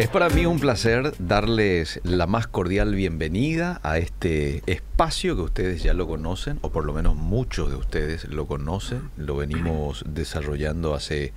Es 0.00 0.08
para 0.08 0.30
mí 0.30 0.46
un 0.46 0.58
placer 0.58 1.12
darles 1.18 2.00
la 2.04 2.26
más 2.26 2.46
cordial 2.46 2.94
bienvenida 2.94 3.80
a 3.82 3.98
este 3.98 4.62
espacio 4.64 5.36
que 5.36 5.42
ustedes 5.42 5.82
ya 5.82 5.92
lo 5.92 6.08
conocen, 6.08 6.58
o 6.62 6.70
por 6.70 6.86
lo 6.86 6.94
menos 6.94 7.16
muchos 7.16 7.68
de 7.68 7.76
ustedes 7.76 8.24
lo 8.24 8.46
conocen, 8.46 9.10
lo 9.18 9.36
venimos 9.36 10.02
desarrollando 10.08 10.94
hace 10.94 11.34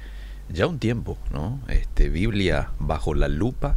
ya 0.47 0.65
un 0.65 0.79
tiempo, 0.79 1.17
¿no? 1.29 1.59
Este, 1.67 2.07
Biblia 2.07 2.69
bajo 2.79 3.13
la 3.13 3.27
lupa. 3.27 3.75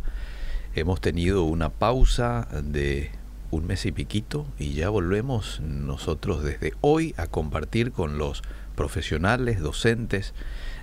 Hemos 0.77 1.01
tenido 1.01 1.43
una 1.43 1.71
pausa 1.71 2.47
de 2.63 3.11
un 3.51 3.67
mes 3.67 3.87
y 3.87 3.91
piquito 3.91 4.47
y 4.57 4.75
ya 4.75 4.89
volvemos 4.89 5.59
nosotros 5.63 6.45
desde 6.45 6.75
hoy 6.81 7.13
a 7.17 7.27
compartir 7.27 7.91
con 7.91 8.19
los 8.19 8.45
profesionales, 8.77 9.59
docentes 9.59 10.33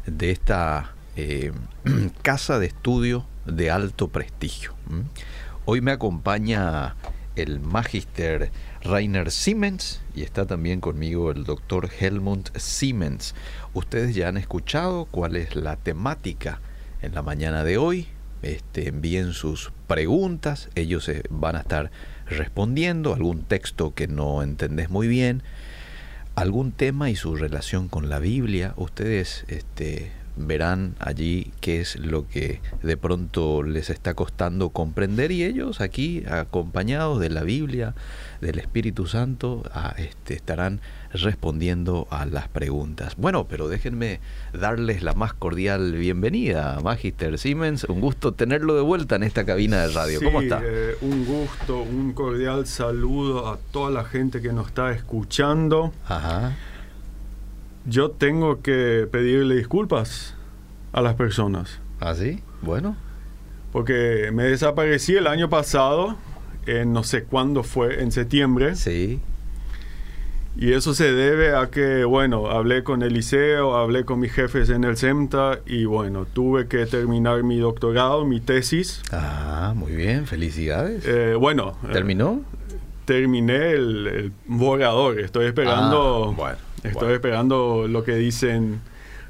de 0.05 0.31
esta 0.31 0.93
eh, 1.15 1.51
casa 2.21 2.59
de 2.59 2.67
estudio 2.67 3.25
de 3.45 3.71
alto 3.71 4.07
prestigio. 4.09 4.73
Hoy 5.65 5.81
me 5.81 5.91
acompaña 5.91 6.95
el 7.35 7.59
magister 7.59 8.51
Rainer 8.83 9.31
Siemens 9.31 10.01
y 10.15 10.23
está 10.23 10.45
también 10.45 10.81
conmigo 10.81 11.31
el 11.31 11.45
doctor 11.45 11.89
Helmut 11.99 12.55
Siemens. 12.57 13.33
Ustedes 13.73 14.13
ya 14.15 14.27
han 14.27 14.37
escuchado 14.37 15.05
cuál 15.05 15.35
es 15.35 15.55
la 15.55 15.75
temática 15.77 16.61
en 17.01 17.15
la 17.15 17.21
mañana 17.21 17.63
de 17.63 17.77
hoy. 17.77 18.07
Este, 18.41 18.89
envíen 18.89 19.31
sus 19.31 19.71
preguntas, 19.87 20.69
ellos 20.75 21.09
van 21.29 21.55
a 21.55 21.61
estar 21.61 21.91
respondiendo 22.27 23.13
algún 23.13 23.43
texto 23.43 23.93
que 23.93 24.07
no 24.07 24.43
entendés 24.43 24.89
muy 24.89 25.07
bien, 25.07 25.43
algún 26.35 26.73
tema 26.73 27.09
y 27.09 27.15
su 27.15 27.35
relación 27.35 27.87
con 27.87 28.09
la 28.09 28.19
Biblia. 28.19 28.73
Ustedes 28.75 29.45
este, 29.47 30.11
verán 30.35 30.95
allí 30.99 31.51
qué 31.61 31.81
es 31.81 31.95
lo 31.97 32.27
que 32.27 32.61
de 32.81 32.97
pronto 32.97 33.63
les 33.63 33.89
está 33.89 34.13
costando 34.13 34.69
comprender 34.69 35.31
y 35.31 35.43
ellos 35.43 35.81
aquí 35.81 36.23
acompañados 36.27 37.19
de 37.19 37.29
la 37.29 37.43
Biblia, 37.43 37.93
del 38.41 38.59
Espíritu 38.59 39.05
Santo, 39.07 39.63
este, 39.97 40.33
estarán 40.33 40.81
respondiendo 41.13 42.07
a 42.09 42.25
las 42.25 42.47
preguntas. 42.47 43.15
Bueno, 43.17 43.47
pero 43.47 43.67
déjenme 43.67 44.19
darles 44.53 45.03
la 45.03 45.13
más 45.13 45.33
cordial 45.33 45.93
bienvenida, 45.93 46.79
Magister 46.83 47.37
Siemens. 47.37 47.83
Un 47.85 48.01
gusto 48.01 48.33
tenerlo 48.33 48.75
de 48.75 48.81
vuelta 48.81 49.15
en 49.15 49.23
esta 49.23 49.45
cabina 49.45 49.81
de 49.81 49.93
radio. 49.93 50.19
¿Cómo 50.23 50.41
está? 50.41 50.61
Eh, 50.63 50.95
un 51.01 51.25
gusto, 51.25 51.81
un 51.81 52.13
cordial 52.13 52.65
saludo 52.65 53.47
a 53.47 53.57
toda 53.71 53.91
la 53.91 54.03
gente 54.03 54.41
que 54.41 54.51
nos 54.51 54.67
está 54.67 54.91
escuchando. 54.91 55.93
Ajá. 56.07 56.53
Yo 57.85 58.11
tengo 58.11 58.61
que 58.61 59.07
pedirle 59.11 59.55
disculpas 59.55 60.35
a 60.93 61.01
las 61.01 61.15
personas. 61.15 61.81
¿Ah, 61.99 62.13
sí? 62.15 62.41
Bueno. 62.61 62.95
Porque 63.71 64.29
me 64.33 64.43
desaparecí 64.43 65.15
el 65.15 65.27
año 65.27 65.49
pasado, 65.49 66.15
en 66.65 66.93
no 66.93 67.03
sé 67.03 67.23
cuándo 67.23 67.63
fue, 67.63 68.01
en 68.01 68.11
septiembre. 68.11 68.75
Sí. 68.75 69.19
Y 70.55 70.73
eso 70.73 70.93
se 70.93 71.11
debe 71.11 71.55
a 71.55 71.71
que, 71.71 72.05
bueno, 72.05 72.51
hablé 72.51 72.83
con 72.83 73.01
Eliseo, 73.01 73.75
hablé 73.75 74.05
con 74.05 74.19
mis 74.19 74.31
jefes 74.31 74.69
en 74.69 74.83
el 74.83 74.95
CEMTA 74.97 75.59
y, 75.65 75.85
bueno, 75.85 76.25
tuve 76.25 76.67
que 76.67 76.85
terminar 76.85 77.43
mi 77.43 77.57
doctorado, 77.57 78.23
mi 78.23 78.39
tesis. 78.39 79.01
Ah, 79.11 79.73
muy 79.75 79.93
bien, 79.93 80.27
felicidades. 80.27 81.03
Eh, 81.07 81.35
bueno. 81.35 81.75
¿Terminó? 81.91 82.41
terminé 83.05 83.71
el, 83.71 84.31
borrador, 84.45 85.19
estoy 85.19 85.47
esperando... 85.47 86.29
Ah, 86.31 86.35
bueno 86.37 86.72
Estoy 86.83 87.13
esperando 87.13 87.87
lo 87.87 88.03
que 88.03 88.15
dicen, 88.15 88.81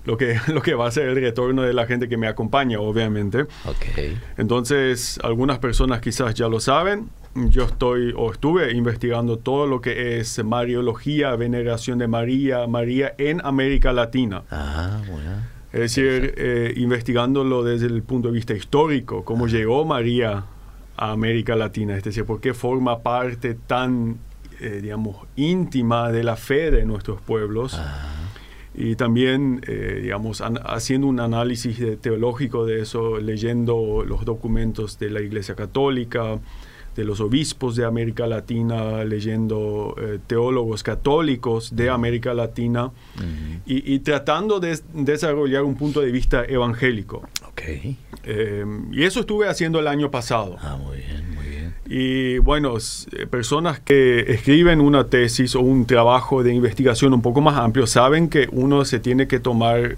lo 0.06 0.18
que, 0.18 0.40
lo 0.48 0.62
que 0.62 0.74
va 0.74 0.88
a 0.88 0.92
ser 0.92 1.10
el 1.10 1.16
retorno 1.16 1.62
de 1.62 1.74
la 1.74 1.86
gente 1.86 2.10
que 2.10 2.18
me 2.18 2.28
acompaña, 2.28 2.80
obviamente. 2.80 3.46
Okay. 3.66 4.20
Entonces, 4.38 5.20
algunas 5.24 5.60
personas 5.60 6.02
quizás 6.02 6.34
ya 6.34 6.48
lo 6.48 6.60
saben. 6.60 7.10
Yo 7.36 7.64
estoy 7.64 8.14
o 8.16 8.32
estuve 8.32 8.74
investigando 8.74 9.38
todo 9.38 9.66
lo 9.66 9.82
que 9.82 10.20
es 10.20 10.44
Mariología, 10.44 11.36
veneración 11.36 11.98
de 11.98 12.08
María, 12.08 12.68
María 12.68 13.16
en 13.18 13.44
América 13.44 13.92
Latina. 13.92 14.44
Ah, 14.52 15.02
bueno. 15.10 15.54
Es 15.74 15.80
decir, 15.80 16.36
eh, 16.38 16.72
investigándolo 16.78 17.64
desde 17.64 17.88
el 17.88 18.04
punto 18.04 18.28
de 18.28 18.36
vista 18.36 18.54
histórico, 18.54 19.26
cómo 19.26 19.48
llegó 19.48 19.84
María 19.86 20.46
a 20.96 21.12
América 21.12 21.56
Latina, 21.56 21.98
es 21.98 22.04
decir, 22.04 22.26
por 22.26 22.40
qué 22.40 22.54
forma 22.54 23.00
parte 23.00 23.56
tan 23.56 24.18
eh, 24.64 24.80
digamos, 24.82 25.18
íntima 25.36 26.10
de 26.10 26.24
la 26.24 26.38
fe 26.38 26.72
de 26.72 26.86
nuestros 26.86 27.20
pueblos. 27.20 27.78
Y 28.74 28.96
también, 28.96 29.60
eh, 29.68 30.00
digamos, 30.04 30.42
haciendo 30.42 31.08
un 31.08 31.20
análisis 31.20 32.00
teológico 32.00 32.66
de 32.66 32.82
eso, 32.82 33.20
leyendo 33.20 34.06
los 34.08 34.24
documentos 34.24 34.98
de 35.00 35.10
la 35.10 35.20
Iglesia 35.22 35.56
Católica, 35.56 36.40
de 36.96 37.04
los 37.04 37.20
obispos 37.20 37.76
de 37.76 37.84
América 37.84 38.26
Latina, 38.26 39.04
leyendo 39.04 39.96
eh, 40.00 40.20
teólogos 40.26 40.82
católicos 40.82 41.76
de 41.76 41.90
América 41.90 42.34
Latina 42.34 42.92
y, 43.66 44.00
tratando 44.00 44.62
de 44.62 44.80
desarrollar 44.94 45.64
un 45.64 45.76
punto 45.76 46.00
de 46.00 46.12
vista 46.12 46.46
evangélico. 46.46 47.28
Okay. 47.50 47.98
y 48.92 49.04
eso 49.04 49.20
estuve 49.20 49.50
haciendo 49.50 49.80
el 49.80 49.88
año 49.88 50.10
pasado. 50.10 50.56
Ah, 50.62 50.78
muy 50.78 50.98
bien. 50.98 51.33
Y 51.96 52.40
bueno, 52.40 52.76
eh, 52.80 53.28
personas 53.28 53.80
que 53.80 54.22
escriben 54.22 54.82
una 54.82 55.04
tesis 55.04 55.54
o 55.54 55.60
un 55.60 55.86
trabajo 55.86 56.42
de 56.42 56.52
investigación 56.52 57.14
un 57.14 57.22
poco 57.22 57.40
más 57.40 57.56
amplio 57.56 57.86
saben 57.86 58.30
que 58.30 58.50
uno 58.52 58.84
se 58.84 59.00
tiene 59.00 59.28
que 59.28 59.40
tomar 59.40 59.96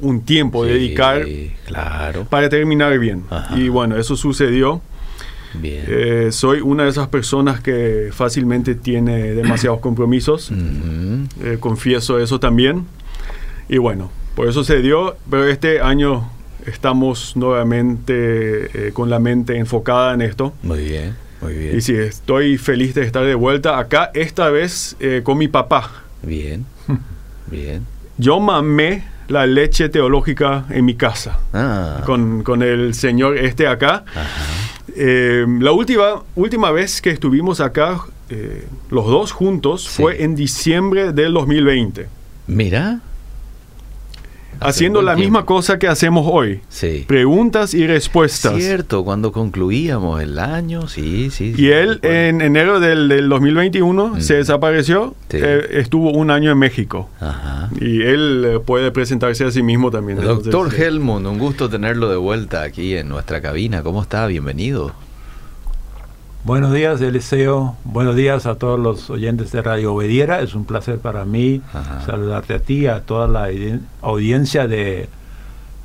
un 0.00 0.22
tiempo, 0.22 0.64
dedicar 0.64 1.26
claro. 1.66 2.24
para 2.30 2.48
terminar 2.48 2.98
bien. 2.98 3.24
Y 3.54 3.68
bueno, 3.68 3.98
eso 3.98 4.16
sucedió. 4.16 4.80
Bien. 5.52 5.84
Eh, 5.86 6.28
soy 6.32 6.62
una 6.62 6.84
de 6.84 6.88
esas 6.88 7.08
personas 7.08 7.60
que 7.60 8.08
fácilmente 8.12 8.74
tiene 8.74 9.34
demasiados 9.34 9.80
compromisos. 9.80 10.50
Eh, 11.42 11.58
confieso 11.60 12.18
eso 12.18 12.40
también. 12.40 12.86
Y 13.68 13.76
bueno, 13.76 14.10
por 14.34 14.48
eso 14.48 14.64
se 14.64 14.80
dio, 14.80 15.16
pero 15.28 15.46
este 15.46 15.80
año 15.80 16.30
estamos 16.66 17.36
nuevamente 17.36 18.88
eh, 18.88 18.92
con 18.92 19.10
la 19.10 19.18
mente 19.18 19.56
enfocada 19.56 20.14
en 20.14 20.22
esto. 20.22 20.52
Muy 20.62 20.84
bien, 20.84 21.16
muy 21.40 21.54
bien. 21.54 21.76
Y 21.76 21.80
sí, 21.80 21.94
estoy 21.94 22.58
feliz 22.58 22.94
de 22.94 23.04
estar 23.04 23.24
de 23.24 23.34
vuelta 23.34 23.78
acá, 23.78 24.10
esta 24.14 24.50
vez 24.50 24.96
eh, 25.00 25.22
con 25.24 25.38
mi 25.38 25.48
papá. 25.48 25.90
Bien, 26.22 26.66
bien. 27.50 27.86
Yo 28.18 28.40
mamé 28.40 29.04
la 29.28 29.46
leche 29.46 29.88
teológica 29.88 30.66
en 30.70 30.84
mi 30.84 30.94
casa 30.94 31.40
ah. 31.52 32.02
con, 32.06 32.42
con, 32.42 32.62
el 32.62 32.94
señor 32.94 33.36
este 33.36 33.66
acá. 33.66 34.04
Eh, 34.96 35.44
la 35.60 35.72
última, 35.72 36.22
última 36.36 36.70
vez 36.70 37.02
que 37.02 37.10
estuvimos 37.10 37.60
acá, 37.60 38.00
los 38.90 39.06
dos 39.06 39.32
juntos, 39.32 39.88
fue 39.88 40.22
en 40.22 40.34
diciembre 40.34 41.12
del 41.12 41.34
2020. 41.34 42.08
Mira 42.46 43.00
haciendo 44.60 45.02
la 45.02 45.16
misma 45.16 45.44
cosa 45.44 45.78
que 45.78 45.88
hacemos 45.88 46.26
hoy. 46.30 46.60
Sí. 46.68 47.04
Preguntas 47.06 47.74
y 47.74 47.86
respuestas. 47.86 48.56
Cierto, 48.56 49.04
cuando 49.04 49.32
concluíamos 49.32 50.22
el 50.22 50.38
año, 50.38 50.88
sí, 50.88 51.30
sí. 51.30 51.54
Y 51.56 51.68
él 51.68 52.00
en 52.02 52.40
enero 52.40 52.80
del, 52.80 53.28
2021 53.28 54.20
se 54.20 54.34
desapareció, 54.34 55.14
eh, 55.30 55.66
estuvo 55.72 56.10
un 56.12 56.30
año 56.30 56.50
en 56.50 56.58
México. 56.58 57.08
Ajá. 57.20 57.70
Y 57.80 58.02
él 58.02 58.44
eh, 58.46 58.58
puede 58.60 58.90
presentarse 58.90 59.44
a 59.44 59.50
sí 59.50 59.62
mismo 59.62 59.90
también. 59.90 60.20
Doctor 60.20 60.74
Helmut, 60.74 61.24
un 61.24 61.38
gusto 61.38 61.68
tenerlo 61.68 62.10
de 62.10 62.16
vuelta 62.16 62.62
aquí 62.62 62.96
en 62.96 63.08
nuestra 63.08 63.40
cabina. 63.40 63.82
¿Cómo 63.82 64.02
está? 64.02 64.26
Bienvenido. 64.26 65.05
Buenos 66.46 66.72
días, 66.72 67.00
Eliseo. 67.00 67.74
Buenos 67.82 68.14
días 68.14 68.46
a 68.46 68.54
todos 68.54 68.78
los 68.78 69.10
oyentes 69.10 69.50
de 69.50 69.62
Radio 69.62 69.94
Obediera. 69.94 70.42
Es 70.42 70.54
un 70.54 70.64
placer 70.64 71.00
para 71.00 71.24
mí 71.24 71.60
saludarte 72.06 72.54
a 72.54 72.58
ti, 72.60 72.86
a 72.86 73.00
toda 73.00 73.26
la 73.26 73.48
audiencia 74.00 74.68
de 74.68 75.08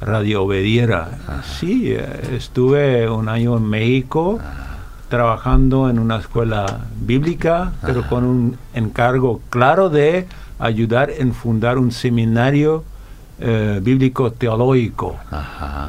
Radio 0.02 0.44
Obediera. 0.44 1.18
Sí, 1.60 1.94
eh, 1.94 2.36
estuve 2.38 3.10
un 3.10 3.28
año 3.28 3.58
en 3.58 3.64
México 3.64 4.38
trabajando 5.10 5.90
en 5.90 5.98
una 5.98 6.18
escuela 6.18 6.82
bíblica, 6.96 7.72
pero 7.84 8.08
con 8.08 8.24
un 8.24 8.58
encargo 8.76 9.42
claro 9.50 9.90
de 9.90 10.28
ayudar 10.60 11.10
en 11.10 11.34
fundar 11.34 11.80
un 11.80 11.92
seminario 11.92 12.84
eh, 13.44 13.80
bíblico 13.82 14.32
teológico. 14.32 15.18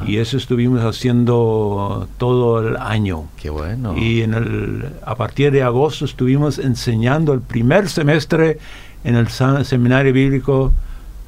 Y 0.07 0.17
eso 0.17 0.37
estuvimos 0.37 0.81
haciendo 0.81 2.07
todo 2.17 2.67
el 2.67 2.77
año. 2.77 3.25
Qué 3.39 3.49
bueno. 3.51 3.95
Y 3.95 4.23
en 4.23 4.33
el, 4.33 4.85
a 5.05 5.15
partir 5.15 5.51
de 5.51 5.61
agosto 5.61 6.05
estuvimos 6.05 6.57
enseñando 6.57 7.31
el 7.31 7.41
primer 7.41 7.89
semestre 7.89 8.57
en 9.03 9.15
el 9.15 9.27
seminario 9.29 10.11
bíblico 10.13 10.73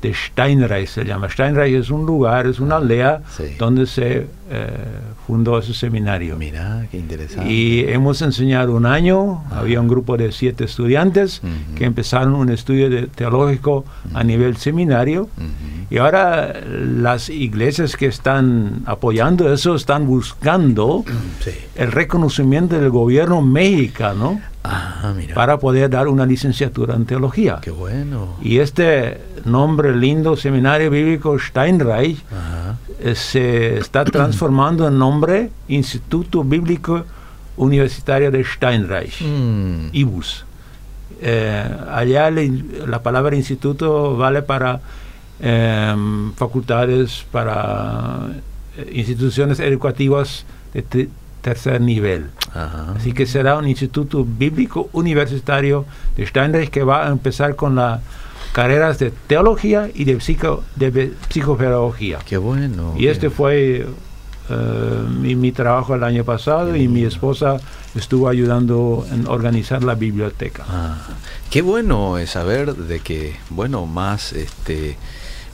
de 0.07 0.13
Steinreich 0.13 0.87
se 0.87 1.03
llama. 1.03 1.29
Steinreich 1.29 1.73
es 1.75 1.89
un 1.89 2.05
lugar, 2.05 2.47
es 2.47 2.59
una 2.59 2.75
aldea 2.77 3.21
Sí. 3.35 3.43
donde 3.57 3.85
se 3.85 4.27
eh, 4.51 4.67
fundó 5.25 5.57
ese 5.57 5.73
seminario. 5.73 6.35
Mira, 6.37 6.85
qué 6.91 6.97
interesante. 6.99 7.51
Y 7.51 7.79
hemos 7.87 8.21
enseñado 8.21 8.75
un 8.75 8.85
año, 8.85 9.43
había 9.51 9.81
un 9.81 9.87
grupo 9.87 10.17
de 10.17 10.31
siete 10.31 10.65
estudiantes 10.65 11.41
que 11.75 11.85
empezaron 11.85 12.35
un 12.35 12.49
estudio 12.51 12.89
de- 12.91 13.07
teológico 13.07 13.85
a 14.13 14.23
nivel 14.23 14.57
seminario. 14.57 15.27
Y 15.89 15.97
ahora 15.97 16.53
las 16.67 17.29
iglesias 17.29 17.95
que 17.95 18.05
están 18.05 18.83
apoyando 18.85 19.51
eso 19.51 19.73
están 19.75 20.05
buscando 20.05 21.03
Sí. 21.43 21.51
el 21.75 21.91
reconocimiento 21.91 22.79
del 22.79 22.89
gobierno 22.91 23.41
mexicano 23.41 24.39
Ah, 24.67 25.13
mira. 25.15 25.33
para 25.35 25.57
poder 25.59 25.89
dar 25.89 26.07
una 26.07 26.25
licenciatura 26.25 26.95
en 26.95 27.05
teología. 27.05 27.59
Qué 27.61 27.71
bueno. 27.71 28.35
Y 28.41 28.59
este 28.59 29.21
nombre 29.45 29.95
lindo, 29.95 30.35
Seminario 30.35 30.89
Bíblico 30.89 31.37
Steinreich, 31.39 32.17
Ajá. 32.31 32.77
eh, 32.99 33.15
se 33.15 33.77
está 33.77 34.03
transformando 34.17 34.87
en 34.87 34.97
nombre 34.97 35.51
Instituto 35.67 36.43
Bíblico 36.43 37.03
Universitario 37.57 38.31
de 38.31 38.43
Steinreich, 38.43 39.21
Mm. 39.21 39.89
IBUS. 39.93 40.45
Eh, 41.21 41.63
allá 41.91 42.29
le- 42.29 42.51
la 42.87 43.01
palabra 43.01 43.35
instituto 43.35 44.17
vale 44.17 44.41
para 44.41 44.81
em, 45.39 46.31
facultades, 46.33 47.25
para 47.31 48.27
eh, 48.77 48.89
instituciones 48.93 49.59
educativas 49.59 50.45
de 50.73 51.09
tercer 51.45 51.79
nivel. 51.79 52.31
Ajá. 52.55 52.95
Así 52.97 53.13
que 53.13 53.27
será 53.27 53.55
un 53.55 53.67
instituto 53.67 54.25
bíblico 54.25 54.89
universitario 54.93 55.85
de 56.17 56.25
Steinreich 56.25 56.71
que 56.71 56.83
va 56.83 57.05
a 57.05 57.11
empezar 57.11 57.55
con 57.55 57.75
las 57.75 58.01
carreras 58.51 58.97
de 58.97 59.11
teología 59.27 59.91
y 59.93 60.05
de, 60.05 60.19
psico, 60.21 60.63
de 60.75 61.13
psicopedagogía. 61.29 62.17
Qué 62.25 62.37
bueno. 62.37 62.95
Y 62.97 63.07
este 63.07 63.29
fue 63.29 63.85
eh, 64.49 65.03
mi, 65.21 65.35
mi 65.35 65.51
trabajo 65.51 65.93
el 65.93 66.03
año 66.03 66.23
pasado 66.23 66.75
y 66.75 66.87
mi 66.87 67.03
esposa 67.03 67.57
estuvo 67.93 68.27
ayudando 68.27 69.05
en 69.11 69.27
organizar 69.27 69.83
la 69.83 69.93
biblioteca. 69.93 70.65
Ah, 70.67 70.97
qué 71.51 71.61
bueno 71.61 72.17
es 72.17 72.31
saber 72.31 72.73
de 72.75 73.01
que, 73.01 73.35
bueno, 73.51 73.85
más 73.85 74.33
este 74.33 74.97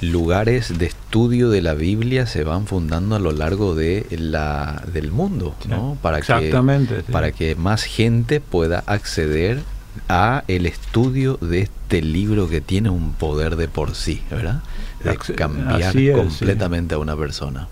lugares 0.02 0.78
de 0.78 0.88
estudio 0.88 1.50
de 1.50 1.62
la 1.62 1.74
Biblia 1.74 2.26
se 2.26 2.44
van 2.44 2.68
fundando 2.68 3.16
a 3.16 3.20
lo 3.20 3.32
largo 3.32 3.76
de 3.76 4.06
la 4.12 4.84
del 4.92 5.12
mundo, 5.12 5.56
¿no? 5.68 5.98
Para 6.02 6.18
Exactamente, 6.18 6.96
que 6.96 7.02
sí. 7.04 7.12
para 7.12 7.32
que 7.32 7.56
más 7.56 7.84
gente 7.84 8.42
pueda 8.42 8.84
acceder 8.88 9.60
a 10.10 10.44
el 10.48 10.66
estudio 10.66 11.38
de 11.42 11.62
este 11.62 12.02
libro 12.02 12.50
que 12.50 12.62
tiene 12.62 12.90
un 12.90 13.14
poder 13.14 13.56
de 13.56 13.68
por 13.68 13.96
sí, 13.96 14.22
¿verdad? 14.30 14.64
De 15.04 15.18
cambiar 15.36 15.94
sí. 15.94 16.12
completamente 16.12 16.96
a 16.96 16.98
una 16.98 17.16
persona. 17.16 17.68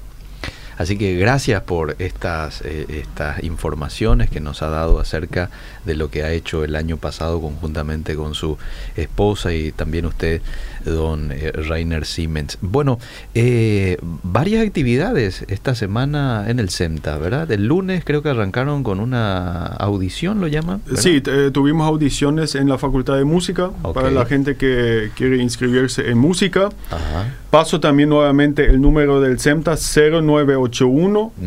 Así 0.79 0.97
que 0.97 1.17
gracias 1.17 1.61
por 1.63 1.97
estas, 1.99 2.61
eh, 2.61 2.85
estas 2.87 3.43
informaciones 3.43 4.29
que 4.29 4.39
nos 4.39 4.61
ha 4.61 4.69
dado 4.69 5.01
acerca 5.01 5.49
de 5.85 5.93
lo 5.93 6.09
que 6.09 6.23
ha 6.23 6.31
hecho 6.31 6.63
el 6.63 6.77
año 6.77 6.95
pasado 6.95 7.41
conjuntamente 7.41 8.15
con 8.15 8.33
su 8.33 8.57
esposa 8.95 9.53
y 9.53 9.73
también 9.73 10.05
usted, 10.05 10.41
don 10.85 11.33
eh, 11.33 11.51
Rainer 11.51 12.05
Siemens. 12.05 12.57
Bueno, 12.61 12.97
eh, 13.35 13.97
varias 14.23 14.65
actividades 14.65 15.43
esta 15.49 15.75
semana 15.75 16.45
en 16.47 16.59
el 16.59 16.69
CEMTA, 16.69 17.17
¿verdad? 17.17 17.51
El 17.51 17.65
lunes 17.65 18.05
creo 18.05 18.23
que 18.23 18.29
arrancaron 18.29 18.81
con 18.83 19.01
una 19.01 19.65
audición, 19.65 20.39
lo 20.39 20.47
llaman. 20.47 20.81
¿verdad? 20.85 21.01
Sí, 21.01 21.21
tuvimos 21.51 21.89
audiciones 21.89 22.55
en 22.55 22.69
la 22.69 22.77
Facultad 22.77 23.17
de 23.17 23.25
Música 23.25 23.69
para 23.93 24.11
la 24.11 24.25
gente 24.25 24.55
que 24.55 25.11
quiere 25.17 25.43
inscribirse 25.43 26.09
en 26.09 26.19
música. 26.19 26.69
Ajá. 26.89 27.27
Paso 27.49 27.79
también 27.79 28.09
nuevamente 28.09 28.65
el 28.65 28.79
número 28.79 29.19
del 29.19 29.39
CEMTA 29.39 29.75
0981 29.75 30.68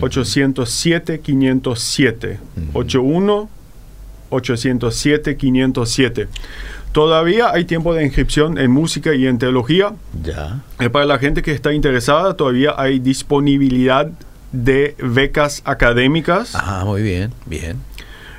807 0.00 1.20
507. 1.20 2.38
Ujú. 2.70 2.78
81 2.78 3.48
807 4.30 5.36
507. 5.36 6.28
Todavía 6.92 7.50
hay 7.52 7.64
tiempo 7.64 7.94
de 7.94 8.04
inscripción 8.04 8.58
en 8.58 8.70
música 8.70 9.14
y 9.14 9.26
en 9.26 9.38
teología. 9.38 9.92
Ya. 10.22 10.60
Eh, 10.78 10.90
Para 10.90 11.06
la 11.06 11.18
gente 11.18 11.42
que 11.42 11.52
está 11.52 11.72
interesada, 11.72 12.34
todavía 12.36 12.74
hay 12.76 12.98
disponibilidad 12.98 14.10
de 14.52 14.94
becas 15.02 15.62
académicas. 15.64 16.54
Ah, 16.54 16.82
muy 16.84 17.02
bien, 17.02 17.32
bien. 17.46 17.78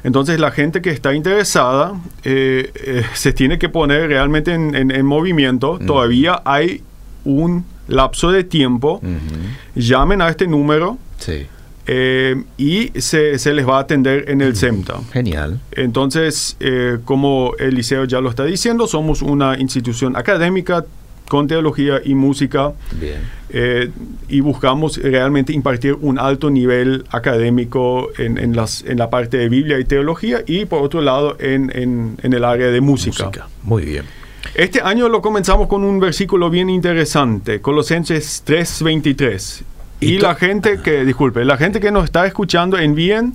Entonces 0.04 0.40
la 0.40 0.52
gente 0.52 0.82
que 0.82 0.90
está 0.92 1.16
interesada 1.16 1.94
eh, 2.24 2.72
eh, 2.76 3.04
se 3.14 3.32
tiene 3.34 3.58
que 3.58 3.70
poner 3.70 4.10
realmente 4.10 4.54
en, 4.54 4.76
en- 4.76 4.92
en 4.92 5.06
movimiento. 5.06 5.80
Mm. 5.82 5.86
Todavía 5.88 6.42
hay 6.46 6.84
un 7.26 7.66
lapso 7.88 8.32
de 8.32 8.44
tiempo. 8.44 9.02
Llamen 9.76 10.22
a 10.22 10.30
este 10.30 10.48
número 10.48 10.98
Sí. 11.18 11.46
eh, 11.88 12.42
y 12.58 12.92
se, 13.00 13.38
se 13.40 13.54
les 13.54 13.68
va 13.68 13.78
a 13.78 13.82
atender 13.82 14.30
en 14.30 14.42
el 14.42 14.56
CEMTA. 14.56 15.00
Genial. 15.12 15.60
Entonces, 15.72 16.56
eh, 16.60 16.98
como 17.06 17.54
el 17.60 17.76
liceo 17.76 18.06
ya 18.06 18.22
lo 18.22 18.30
está 18.30 18.46
diciendo, 18.46 18.88
somos 18.88 19.22
una 19.22 19.58
institución 19.60 20.16
académica 20.16 20.86
con 21.30 21.48
teología 21.48 22.02
y 22.04 22.16
música 22.16 22.74
Bien. 23.00 23.18
eh, 23.50 23.90
y 24.28 24.42
buscamos 24.42 24.98
realmente 24.98 25.54
impartir 25.54 25.94
un 26.00 26.20
alto 26.20 26.50
nivel 26.50 27.06
académico 27.10 28.10
en, 28.18 28.38
en 28.38 28.56
las, 28.56 28.84
en 28.86 28.98
la 29.00 29.10
parte 29.10 29.38
de 29.38 29.48
Biblia 29.50 29.80
y 29.80 29.86
teología 29.86 30.42
y 30.46 30.66
por 30.66 30.84
otro 30.84 31.02
lado 31.02 31.38
en, 31.40 31.72
en- 31.74 32.18
en 32.22 32.34
el 32.34 32.44
área 32.44 32.68
de 32.68 32.82
música. 32.82 33.32
Muy 33.64 33.84
bien. 33.86 34.04
Este 34.56 34.82
año 34.82 35.10
lo 35.10 35.22
comenzamos 35.22 35.68
con 35.68 35.84
un 35.84 36.00
versículo 36.00 36.50
bien 36.50 36.70
interesante, 36.70 37.62
Colosenses 37.62 38.44
3:23. 38.46 39.64
Y 40.00 40.16
Y 40.16 40.20
la 40.20 40.36
gente 40.36 40.80
que, 40.84 41.06
disculpe, 41.06 41.46
la 41.46 41.58
gente 41.58 41.80
que 41.80 41.92
nos 41.92 42.04
está 42.06 42.26
escuchando 42.28 42.78
envíen 42.78 43.34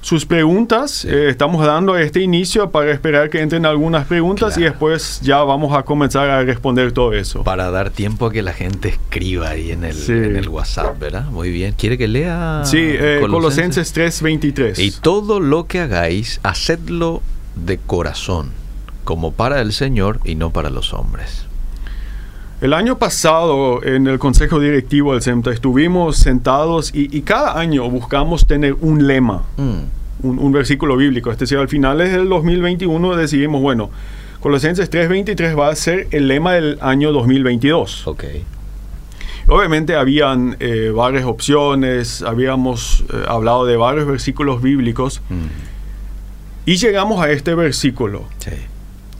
sus 0.00 0.26
preguntas. 0.26 1.04
Eh, 1.06 1.28
estamos 1.30 1.64
dando 1.66 1.96
este 1.96 2.20
inicio 2.20 2.70
para 2.70 2.92
esperar 2.92 3.30
que 3.30 3.40
entren 3.40 3.64
algunas 3.66 4.06
preguntas 4.06 4.52
y 4.52 4.60
Claro. 4.60 4.70
después 4.72 5.20
ya 5.22 5.42
vamos 5.42 5.74
a 5.76 5.82
comenzar 5.82 6.28
a 6.30 6.42
responder 6.44 6.92
todo 6.92 7.14
eso. 7.14 7.42
Para 7.42 7.70
dar 7.70 7.90
tiempo 7.90 8.26
a 8.26 8.32
que 8.32 8.42
la 8.42 8.52
gente 8.52 8.90
escriba 8.90 9.48
ahí 9.48 9.72
en 9.72 9.82
el, 9.82 9.94
Sí. 9.94 10.12
en 10.12 10.36
el 10.36 10.48
WhatsApp, 10.48 10.98
¿verdad? 11.00 11.24
Muy 11.30 11.50
bien. 11.50 11.74
¿Quiere 11.76 11.96
que 11.98 12.06
lea? 12.06 12.60
Sí, 12.64 12.78
eh, 12.80 13.20
Colosenses 13.28 13.92
3:23. 13.92 14.78
Y 14.78 14.90
todo 14.92 15.40
lo 15.40 15.66
que 15.66 15.80
hagáis, 15.80 16.38
hacedlo 16.42 17.22
de 17.56 17.78
corazón, 17.78 18.50
como 19.04 19.32
para 19.32 19.60
el 19.60 19.72
Señor 19.72 20.20
y 20.24 20.34
no 20.34 20.50
para 20.50 20.70
los 20.70 20.92
hombres. 20.92 21.46
El 22.60 22.72
año 22.72 22.98
pasado 22.98 23.82
en 23.84 24.06
el 24.06 24.18
Consejo 24.18 24.58
Directivo 24.58 25.12
del 25.12 25.22
CEMTA 25.22 25.50
estuvimos 25.52 26.16
sentados 26.16 26.94
y, 26.94 27.14
y 27.16 27.22
cada 27.22 27.58
año 27.58 27.88
buscamos 27.90 28.46
tener 28.46 28.74
un 28.80 29.06
lema. 29.06 29.42
Mm, 29.56 30.26
un, 30.26 30.38
un 30.38 30.52
versículo 30.52 30.96
bíblico. 30.96 31.30
Es 31.30 31.38
decir, 31.38 31.58
al 31.58 31.68
final 31.68 31.98
del 31.98 32.28
2021 32.28 33.16
decidimos, 33.16 33.60
bueno, 33.60 33.90
Colosenses 34.40 34.90
3:23 34.90 35.58
va 35.58 35.68
a 35.68 35.74
ser 35.74 36.08
el 36.12 36.28
lema 36.28 36.52
del 36.52 36.78
año 36.80 37.12
2022. 37.12 38.06
ok. 38.06 38.24
Obviamente 39.46 39.94
habían 39.94 40.56
eh, 40.60 40.90
varias 40.94 41.24
opciones, 41.26 42.22
habíamos 42.22 43.04
eh, 43.12 43.24
hablado 43.28 43.66
de 43.66 43.76
varios 43.76 44.06
versículos 44.06 44.62
bíblicos 44.62 45.20
Mm, 45.28 45.46
y 46.66 46.76
llegamos 46.76 47.22
a 47.22 47.30
este 47.30 47.54
versículo. 47.54 48.24
sí. 48.38 48.52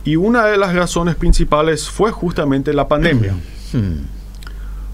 Y 0.05 0.15
una 0.15 0.45
de 0.45 0.57
las 0.57 0.73
razones 0.75 1.15
principales 1.15 1.89
fue 1.89 2.11
justamente 2.11 2.71
la 2.73 2.87
pandemia. 2.87 3.33
Mm, 3.73 4.05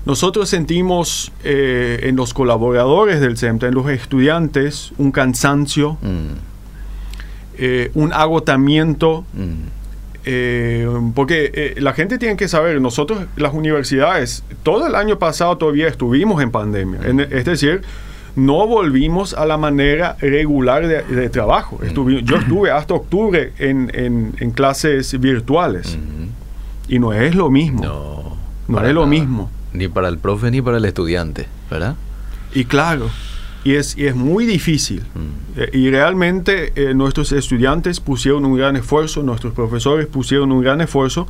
Nosotros 0.06 0.50
sentimos 0.50 1.32
eh, 1.44 2.00
en 2.04 2.16
los 2.16 2.34
colaboradores 2.34 3.20
del 3.22 3.38
CEMTA, 3.38 3.68
en 3.68 3.76
los 3.76 3.88
estudiantes, 3.90 4.94
un 4.98 5.12
cansancio, 5.12 5.98
mm, 6.02 6.34
eh, 7.58 7.92
un 7.94 8.12
agotamiento 8.14 9.24
mm, 9.34 9.80
Eh, 10.24 10.88
porque 11.16 11.74
la 11.80 11.94
gente 11.94 12.20
tiene 12.20 12.36
que 12.38 12.48
saber, 12.48 12.80
nosotros 12.80 13.26
las 13.38 13.56
universidades, 13.56 14.44
todo 14.62 14.86
el 14.86 14.94
año 14.94 15.18
pasado 15.18 15.58
todavía 15.58 15.88
estuvimos 15.88 16.44
en 16.44 16.52
pandemia. 16.52 17.00
En- 17.04 17.22
es 17.22 17.44
decir, 17.44 17.82
no 18.36 18.66
volvimos 18.68 19.34
a 19.34 19.46
la 19.46 19.58
manera 19.58 20.16
regular 20.20 20.88
de, 20.88 21.04
de 21.04 21.30
trabajo. 21.30 21.80
Yo 22.24 22.38
estuve 22.38 22.72
hasta 22.72 22.94
octubre 22.94 23.54
en, 23.60 23.92
en- 23.94 24.34
en 24.40 24.52
clases 24.52 25.20
virtuales 25.20 25.98
y 26.88 27.00
no 27.00 27.14
es 27.14 27.36
lo 27.36 27.50
mismo. 27.50 27.84
No. 27.84 28.38
No 28.68 28.86
es 28.88 28.94
lo 28.94 29.06
mismo. 29.06 29.50
Ni 29.74 29.88
para 29.88 30.08
el 30.10 30.18
profe 30.18 30.52
ni 30.52 30.62
para 30.62 30.78
el 30.78 30.86
estudiante, 30.86 31.48
¿verdad? 31.70 31.96
Y 32.54 32.66
claro, 32.66 33.10
y 33.64 33.76
es, 33.76 33.98
y 33.98 34.06
es 34.06 34.16
muy 34.16 34.46
difícil. 34.46 35.02
Mm, 35.16 35.60
Eh, 35.60 35.70
y 35.74 35.90
realmente 35.90 36.72
eh, 36.76 36.94
nuestros 36.94 37.32
estudiantes 37.34 38.00
pusieron 38.00 38.46
un 38.46 38.56
gran 38.58 38.76
esfuerzo, 38.78 39.22
nuestros 39.24 39.54
profesores 39.54 40.08
pusieron 40.08 40.52
un 40.52 40.62
gran 40.62 40.80
esfuerzo 40.82 41.28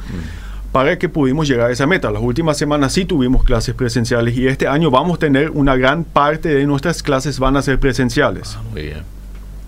para 0.71 0.97
que 0.97 1.09
pudimos 1.09 1.47
llegar 1.47 1.67
a 1.69 1.71
esa 1.71 1.85
meta. 1.85 2.09
Las 2.11 2.21
últimas 2.21 2.57
semanas 2.57 2.93
sí 2.93 3.03
tuvimos 3.05 3.43
clases 3.43 3.75
presenciales 3.75 4.37
y 4.37 4.47
este 4.47 4.67
año 4.67 4.89
vamos 4.89 5.15
a 5.15 5.19
tener 5.19 5.49
una 5.49 5.75
gran 5.75 6.03
parte 6.05 6.49
de 6.49 6.65
nuestras 6.65 7.03
clases 7.03 7.39
van 7.39 7.57
a 7.57 7.61
ser 7.61 7.77
presenciales. 7.79 8.55
ah, 8.57 8.63
muy 8.71 8.83
bien. 8.83 9.03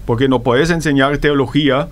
Porque 0.05 0.27
no 0.29 0.41
puedes 0.43 0.69
enseñar 0.69 1.17
teología 1.17 1.89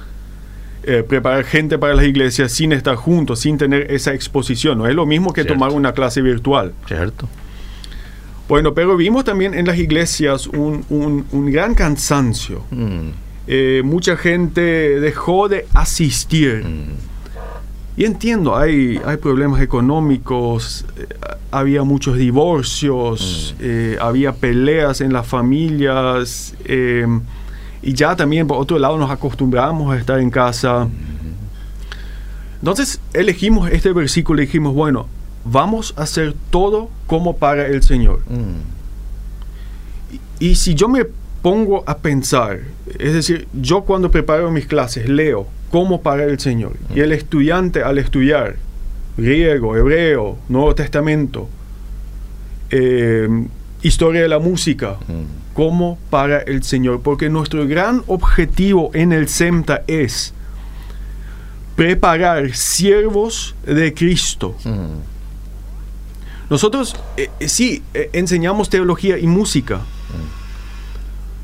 eh, 0.83 1.03
preparar 1.07 1.43
gente 1.43 1.77
para 1.77 1.93
las 1.93 2.05
iglesias 2.05 2.51
sin 2.51 2.71
estar 2.71 2.95
juntos, 2.95 3.39
sin 3.41 3.57
tener 3.57 3.91
esa 3.91 4.13
exposición. 4.13 4.77
No 4.77 4.87
es 4.87 4.95
lo 4.95 5.05
mismo 5.05 5.31
que 5.33 5.43
Cierto. 5.43 5.53
tomar 5.53 5.71
una 5.71 5.93
clase 5.93 6.21
virtual. 6.21 6.73
Cierto. 6.87 7.27
Bueno, 8.47 8.73
pero 8.73 8.97
vimos 8.97 9.23
también 9.23 9.53
en 9.53 9.65
las 9.65 9.77
iglesias 9.77 10.47
un, 10.47 10.83
un- 10.89 11.25
un 11.31 11.51
gran 11.51 11.73
cansancio. 11.75 12.63
Mm, 12.71 13.09
Eh, 13.47 13.81
mucha 13.83 14.15
gente 14.17 14.99
dejó 14.99 15.49
de 15.49 15.65
asistir. 15.73 16.63
mm, 16.63 17.10
Y 18.01 18.05
entiendo, 18.05 18.57
hay, 18.57 18.99
hay 19.05 19.17
problemas 19.17 19.61
económicos, 19.61 20.85
eh, 20.97 21.05
había 21.51 21.83
muchos 21.83 22.17
divorcios, 22.17 23.53
eh, 23.59 23.95
había 24.01 24.31
peleas 24.33 25.01
en 25.01 25.13
las 25.13 25.27
familias, 25.27 26.55
eh, 26.65 27.05
y 27.83 27.93
ya 27.93 28.15
también 28.15 28.47
por 28.47 28.57
otro 28.57 28.79
lado 28.79 28.97
nos 28.97 29.11
acostumbramos 29.11 29.93
a 29.93 29.99
estar 29.99 30.19
en 30.19 30.31
casa. 30.31 30.89
Entonces 32.57 32.99
elegimos 33.13 33.69
este 33.69 33.93
versículo 33.93 34.41
y 34.41 34.47
dijimos, 34.47 34.73
bueno, 34.73 35.05
vamos 35.45 35.93
a 35.95 36.01
hacer 36.01 36.33
todo 36.49 36.89
como 37.05 37.37
para 37.37 37.67
el 37.67 37.83
Señor. 37.83 38.21
mm, 38.27 38.61
Y 40.39 40.55
si 40.55 40.73
yo 40.73 40.87
me 40.87 41.05
pongo 41.43 41.83
a 41.85 41.99
pensar, 41.99 42.61
es 42.97 43.13
decir, 43.13 43.47
yo 43.53 43.81
cuando 43.81 44.09
preparo 44.09 44.49
mis 44.49 44.65
clases 44.65 45.07
leo 45.07 45.45
como 45.71 46.01
para 46.01 46.25
el 46.25 46.39
Señor, 46.39 46.73
y 46.93 46.99
el 46.99 47.11
estudiante 47.11 47.81
al 47.83 47.97
estudiar 47.97 48.57
griego, 49.17 49.77
hebreo, 49.77 50.37
Nuevo 50.49 50.75
Testamento, 50.75 51.49
eh, 52.69 53.27
historia 53.81 54.21
de 54.21 54.27
la 54.27 54.39
música, 54.39 54.97
mm. 55.07 55.53
como 55.53 55.97
para 56.09 56.39
el 56.39 56.63
Señor, 56.63 57.01
porque 57.01 57.29
nuestro 57.29 57.67
gran 57.67 58.03
objetivo 58.07 58.91
en 58.93 59.11
el 59.11 59.27
SEMTA 59.27 59.83
es 59.87 60.33
preparar 61.75 62.53
siervos 62.53 63.55
de 63.65 63.93
Cristo. 63.93 64.55
Mm, 64.63 64.99
Nosotros 66.49 66.95
eh, 67.17 67.29
eh, 67.39 67.49
sí 67.49 67.81
eh, 67.93 68.09
enseñamos 68.13 68.69
teología 68.69 69.17
y 69.17 69.25
música, 69.25 69.81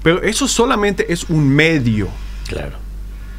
pero 0.04 0.22
eso 0.22 0.48
solamente 0.48 1.12
es 1.12 1.30
un 1.30 1.48
medio. 1.48 2.08
Claro. 2.48 2.87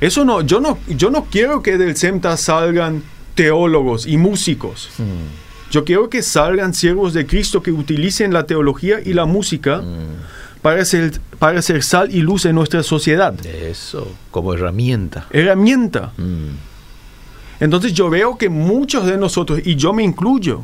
Eso 0.01 0.25
no, 0.25 0.43
yo 0.43 0.61
no, 0.61 0.79
yo 0.89 1.11
no 1.11 1.25
quiero 1.25 1.63
que 1.63 1.77
del 1.79 1.97
SEMTA 1.97 2.37
salgan 2.37 3.03
teólogos 3.35 4.07
y 4.07 4.17
músicos. 4.17 4.91
Mm, 4.99 5.71
Yo 5.71 5.85
quiero 5.85 6.09
que 6.09 6.23
salgan 6.23 6.73
siervos 6.73 7.13
de 7.13 7.27
Cristo 7.27 7.63
que 7.63 7.71
utilicen 7.73 8.33
la 8.33 8.45
teología 8.47 9.01
y 9.05 9.13
la 9.13 9.27
música 9.27 9.79
mm. 9.79 10.63
para 10.63 10.85
ser, 10.85 11.21
para 11.39 11.61
ser 11.63 11.83
sal 11.83 12.15
y 12.15 12.21
luz 12.21 12.45
en 12.47 12.55
nuestra 12.55 12.83
sociedad. 12.83 13.35
Eso, 13.45 14.11
como 14.31 14.55
herramienta. 14.55 15.27
Herramienta. 15.31 16.13
Mm, 16.17 16.57
Entonces 17.61 17.93
yo 17.93 18.09
veo 18.09 18.39
que 18.39 18.49
muchos 18.49 19.05
de 19.05 19.17
nosotros, 19.19 19.61
y 19.65 19.75
yo 19.77 19.93
me 19.93 20.05
incluyo, 20.05 20.63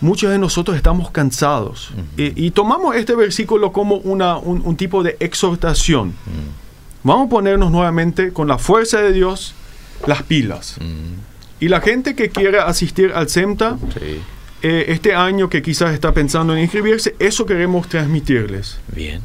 muchos 0.00 0.30
de 0.30 0.38
nosotros 0.38 0.76
estamos 0.76 1.10
cansados. 1.10 1.90
y, 2.16 2.46
y 2.46 2.50
tomamos 2.50 2.94
este 2.96 3.14
versículo 3.14 3.72
como 3.72 3.96
una, 3.96 4.36
un, 4.36 4.62
un 4.64 4.76
tipo 4.76 5.02
de 5.02 5.16
exhortación. 5.20 6.12
Vamos 7.04 7.26
a 7.26 7.30
ponernos 7.30 7.70
nuevamente 7.70 8.32
con 8.32 8.48
la 8.48 8.58
fuerza 8.58 9.00
de 9.00 9.12
Dios 9.12 9.54
las 10.06 10.22
pilas. 10.24 10.76
mm. 10.80 11.34
Y 11.60 11.68
la 11.68 11.80
gente 11.80 12.14
que 12.16 12.28
quiera 12.30 12.66
asistir 12.66 13.12
al 13.14 13.28
SEMTA 13.28 13.78
Sí, 13.94 14.20
eh, 14.62 14.86
este 14.88 15.14
año, 15.14 15.48
que 15.48 15.62
quizás 15.62 15.92
está 15.94 16.12
pensando 16.12 16.54
en 16.54 16.60
inscribirse, 16.62 17.14
eso 17.18 17.46
queremos 17.46 17.88
transmitirles. 17.88 18.78
bien. 18.88 19.20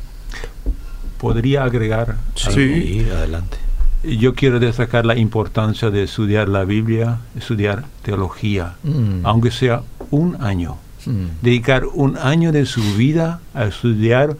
Podría 1.17 1.63
agregar. 1.65 2.15
Sí. 2.35 3.05
adelante. 3.13 3.57
Yo 4.03 4.33
quiero 4.33 4.59
destacar 4.61 5.05
la 5.05 5.17
importancia 5.17 5.89
de 5.89 6.03
estudiar 6.03 6.47
la 6.47 6.63
Biblia, 6.63 7.19
estudiar 7.37 7.83
teología, 8.03 8.75
Mm. 8.83 9.25
aunque 9.25 9.51
sea 9.51 9.81
un 10.11 10.37
año. 10.41 10.77
Mm, 11.05 11.25
Dedicar 11.41 11.85
un 11.85 12.17
año 12.17 12.51
de 12.53 12.65
su 12.65 12.81
vida 12.95 13.41
a 13.53 13.65
estudiar 13.65 14.37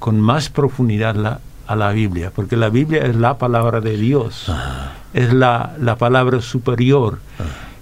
con 0.00 0.20
más 0.20 0.48
profundidad 0.48 1.14
la, 1.14 1.40
a 1.70 1.76
la 1.76 1.92
Biblia, 1.92 2.32
porque 2.34 2.56
la 2.56 2.68
Biblia 2.68 3.02
es 3.06 3.14
la 3.16 3.38
palabra 3.38 3.80
de 3.80 3.96
Dios, 3.96 4.46
ah, 4.48 4.92
es 5.14 5.32
la, 5.32 5.74
la 5.80 5.96
palabra 5.96 6.40
superior, 6.40 7.18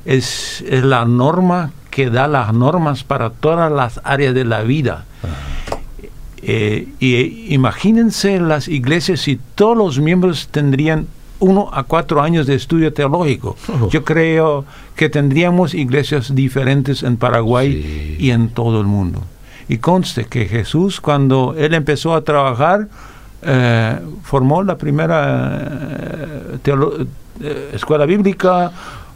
es, 0.05 0.63
es 0.69 0.85
la 0.85 1.05
norma 1.05 1.71
que 1.91 2.11
da 2.11 2.29
las 2.29 2.53
normas 2.53 3.03
para 3.05 3.31
todas 3.31 3.73
las 3.73 4.01
áreas 4.05 4.35
de 4.35 4.45
la 4.45 4.63
vida. 4.63 5.05
Eh, 6.41 6.89
y 7.01 7.53
imagínense 7.55 8.39
las 8.41 8.69
iglesias 8.69 9.21
si 9.21 9.41
todos 9.55 9.77
los 9.77 9.99
miembros 9.99 10.49
tendrían 10.51 11.07
uno 11.41 11.71
a 11.73 11.83
cuatro 11.85 12.23
años 12.23 12.47
de 12.47 12.55
estudio 12.55 12.93
teológico. 12.93 13.57
Oh. 13.69 13.89
Yo 13.91 14.05
creo 14.05 14.65
que 14.97 15.09
tendríamos 15.09 15.75
iglesias 15.75 16.35
diferentes 16.35 17.03
en 17.03 17.17
Paraguay 17.17 17.83
Sí. 17.83 18.17
y 18.27 18.31
en 18.31 18.49
todo 18.51 18.81
el 18.81 18.87
mundo. 18.87 19.23
Y 19.69 19.79
conste 19.79 20.25
que 20.27 20.47
Jesús, 20.47 21.01
cuando 21.01 21.55
él 21.59 21.75
empezó 21.75 22.15
a 22.15 22.23
trabajar, 22.23 22.89
eh, 23.43 23.99
formó 24.23 24.63
la 24.63 24.77
primera 24.77 25.59
eh, 25.61 26.59
eh, 27.41 27.71
escuela 27.75 28.05
bíblica 28.07 28.73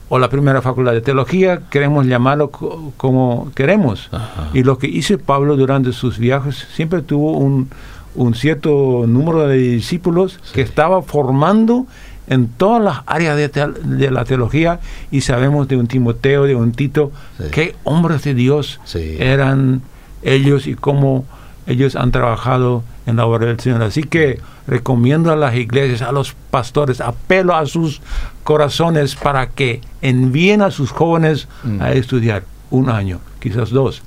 o 0.09 0.19
la 0.19 0.29
primera 0.29 0.61
facultad 0.61 0.93
de 0.93 1.00
teología, 1.00 1.62
queremos 1.71 2.07
llamarlo 2.07 2.50
co- 2.50 2.93
como 2.97 3.50
queremos. 3.55 4.09
Ajá. 4.12 4.49
Y 4.52 4.62
lo 4.62 4.76
que 4.79 4.87
hizo 4.87 5.19
Pablo 5.19 5.57
durante 5.57 5.93
sus 5.93 6.19
viajes, 6.19 6.67
siempre 6.75 7.00
tuvo 7.02 7.33
un, 7.38 7.71
un 8.14 8.35
cierto 8.35 9.05
número 9.07 9.47
de 9.49 9.57
discípulos 9.57 10.38
que 10.52 10.61
estaba 10.61 11.00
formando 11.02 11.87
en 12.29 12.47
todas 12.49 12.83
las 12.83 12.99
áreas 13.07 13.37
de, 13.37 14.11
la 14.11 14.25
teología 14.25 14.81
y 15.11 15.23
sabemos 15.23 15.67
de 15.69 15.76
un 15.76 15.87
Timoteo, 15.87 16.45
de 16.45 16.55
un 16.55 16.73
Tito, 16.73 17.11
Sí. 17.38 17.45
qué 17.50 17.75
hombres 17.85 18.23
de 18.23 18.35
Dios 18.35 18.81
Sí. 18.85 19.17
eran 19.19 19.81
ellos 20.23 20.67
y 20.67 20.75
cómo 20.75 21.25
ellos 21.67 21.97
han 21.97 22.11
trabajado 22.12 22.85
en 23.06 23.16
la 23.16 23.26
obra 23.26 23.47
del 23.47 23.61
Señor. 23.61 23.82
Así 23.82 24.02
que 24.02 24.40
recomiendo 24.66 25.32
a 25.32 25.37
las 25.37 25.54
iglesias, 25.54 26.02
a 26.02 26.12
los 26.12 26.35
pastores, 26.50 27.00
apelo 27.00 27.54
a 27.54 27.66
sus 27.66 28.00
corazones 28.44 29.16
para 29.16 29.49
que 29.49 29.80
envíen 30.02 30.62
a 30.62 30.71
sus 30.71 30.90
jóvenes 30.90 31.49
Mm. 31.64 31.82
a 31.82 31.92
estudiar 31.92 32.44
un 32.71 32.88
año, 32.90 33.21
quizás 33.40 33.71
dos, 33.71 34.02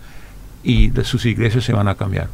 y 0.63 0.89
de 0.89 1.03
sus 1.03 1.25
iglesias 1.25 1.63
se 1.63 1.73
van 1.73 1.87
a 1.87 1.95
cambiar. 1.95 2.29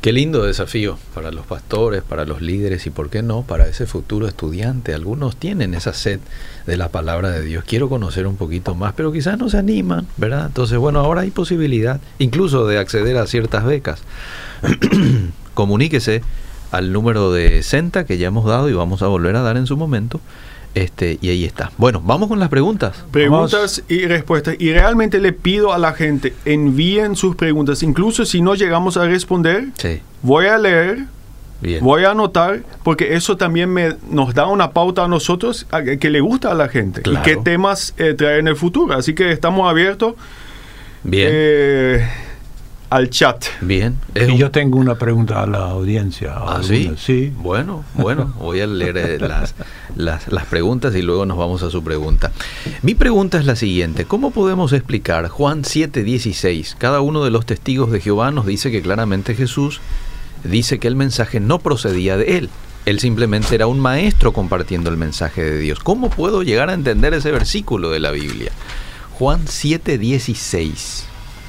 Qué 0.00 0.12
lindo 0.12 0.44
desafío 0.44 0.96
para 1.14 1.32
los 1.32 1.44
pastores, 1.46 2.00
para 2.02 2.24
los 2.24 2.40
líderes 2.40 2.86
y, 2.86 2.90
¿por 2.90 3.10
qué 3.10 3.22
no?, 3.22 3.42
para 3.42 3.66
ese 3.66 3.86
futuro 3.86 4.28
estudiante. 4.28 4.94
Algunos 4.94 5.36
tienen 5.36 5.74
esa 5.74 5.92
sed 5.92 6.20
de 6.66 6.76
la 6.76 6.90
palabra 6.90 7.30
de 7.30 7.42
Dios. 7.42 7.64
Quiero 7.66 7.88
conocer 7.88 8.28
un 8.28 8.36
poquito 8.36 8.76
más, 8.76 8.92
pero 8.94 9.10
quizás 9.10 9.36
no 9.38 9.48
se 9.48 9.58
animan, 9.58 10.06
¿verdad? 10.16 10.46
Entonces, 10.46 10.78
bueno, 10.78 11.00
ahora 11.00 11.22
hay 11.22 11.32
posibilidad 11.32 12.00
incluso 12.20 12.68
de 12.68 12.78
acceder 12.78 13.16
a 13.16 13.26
ciertas 13.26 13.64
becas. 13.64 14.02
Comuníquese 15.56 16.22
al 16.70 16.92
número 16.92 17.32
de 17.32 17.62
Senta 17.64 18.04
que 18.04 18.18
ya 18.18 18.28
hemos 18.28 18.44
dado 18.44 18.68
y 18.68 18.74
vamos 18.74 19.02
a 19.02 19.06
volver 19.08 19.34
a 19.36 19.42
dar 19.42 19.56
en 19.56 19.66
su 19.66 19.76
momento. 19.76 20.20
Este, 20.74 21.16
y 21.22 21.30
ahí 21.30 21.44
está. 21.46 21.72
Bueno, 21.78 22.02
vamos 22.04 22.28
con 22.28 22.38
las 22.38 22.50
preguntas. 22.50 23.02
Preguntas 23.10 23.82
y 23.88 24.04
respuestas. 24.06 24.56
Y 24.58 24.72
realmente 24.74 25.18
le 25.20 25.32
pido 25.32 25.72
a 25.72 25.78
la 25.78 25.94
gente, 25.94 26.34
envíen 26.44 27.16
sus 27.16 27.34
preguntas. 27.34 27.82
Incluso 27.82 28.26
si 28.26 28.42
no 28.42 28.54
llegamos 28.54 28.98
a 28.98 29.06
responder, 29.06 29.68
Sí, 29.78 30.02
voy 30.20 30.44
a 30.48 30.58
leer, 30.58 31.04
bien. 31.62 31.82
voy 31.82 32.04
a 32.04 32.10
anotar, 32.10 32.62
porque 32.82 33.14
eso 33.14 33.38
también 33.38 33.70
me, 33.72 33.96
nos 34.10 34.34
da 34.34 34.44
una 34.48 34.72
pauta 34.72 35.04
a 35.04 35.08
nosotros 35.08 35.66
a- 35.70 35.82
que 35.82 36.10
le 36.10 36.20
gusta 36.20 36.50
a 36.50 36.54
la 36.54 36.68
gente. 36.68 37.00
Claro. 37.00 37.20
Y 37.20 37.22
qué 37.22 37.36
temas 37.42 37.94
eh, 37.96 38.12
traer 38.12 38.40
en 38.40 38.48
el 38.48 38.56
futuro. 38.56 38.94
Así 38.94 39.14
que 39.14 39.30
estamos 39.32 39.70
abiertos 39.70 40.12
Bien, 41.04 41.28
eh, 41.32 42.08
al 42.90 43.10
chat. 43.10 43.44
bien. 43.60 43.98
Es 44.14 44.28
Y 44.28 44.32
un- 44.32 44.38
yo 44.38 44.50
tengo 44.50 44.78
una 44.78 44.94
pregunta 44.96 45.42
a 45.42 45.46
la 45.46 45.58
audiencia. 45.70 46.34
¿Ah, 46.36 46.60
sí? 46.62 46.92
Sí. 46.98 47.32
Bueno, 47.36 47.84
bueno, 47.94 48.32
voy 48.38 48.60
a 48.60 48.66
leer 48.66 48.96
eh, 48.96 49.18
las, 49.20 49.54
las, 49.96 50.30
las 50.32 50.46
preguntas 50.46 50.94
y 50.94 51.02
luego 51.02 51.26
nos 51.26 51.36
vamos 51.36 51.62
a 51.62 51.70
su 51.70 51.82
pregunta. 51.82 52.30
Mi 52.82 52.94
pregunta 52.94 53.38
es 53.38 53.44
la 53.46 53.56
siguiente, 53.56 54.04
¿cómo 54.04 54.30
podemos 54.30 54.72
explicar 54.72 55.28
Juan 55.28 55.62
7:16? 55.62 56.76
Cada 56.78 57.00
uno 57.00 57.24
de 57.24 57.30
los 57.30 57.44
testigos 57.46 57.90
de 57.90 58.00
Jehová 58.00 58.30
nos 58.30 58.46
dice 58.46 58.70
que 58.70 58.82
claramente 58.82 59.34
Jesús 59.34 59.80
dice 60.44 60.78
que 60.78 60.86
el 60.88 60.96
mensaje 60.96 61.40
no 61.40 61.58
procedía 61.58 62.16
de 62.16 62.38
él. 62.38 62.50
Él 62.84 63.00
simplemente 63.00 63.52
era 63.56 63.66
un 63.66 63.80
maestro 63.80 64.32
compartiendo 64.32 64.90
el 64.90 64.96
mensaje 64.96 65.42
de 65.42 65.58
Dios. 65.58 65.80
¿Cómo 65.80 66.08
puedo 66.08 66.44
llegar 66.44 66.70
a 66.70 66.74
entender 66.74 67.14
ese 67.14 67.32
versículo 67.32 67.90
de 67.90 67.98
la 67.98 68.12
Biblia? 68.12 68.52
Juan 69.18 69.40
7:16. 69.46 71.04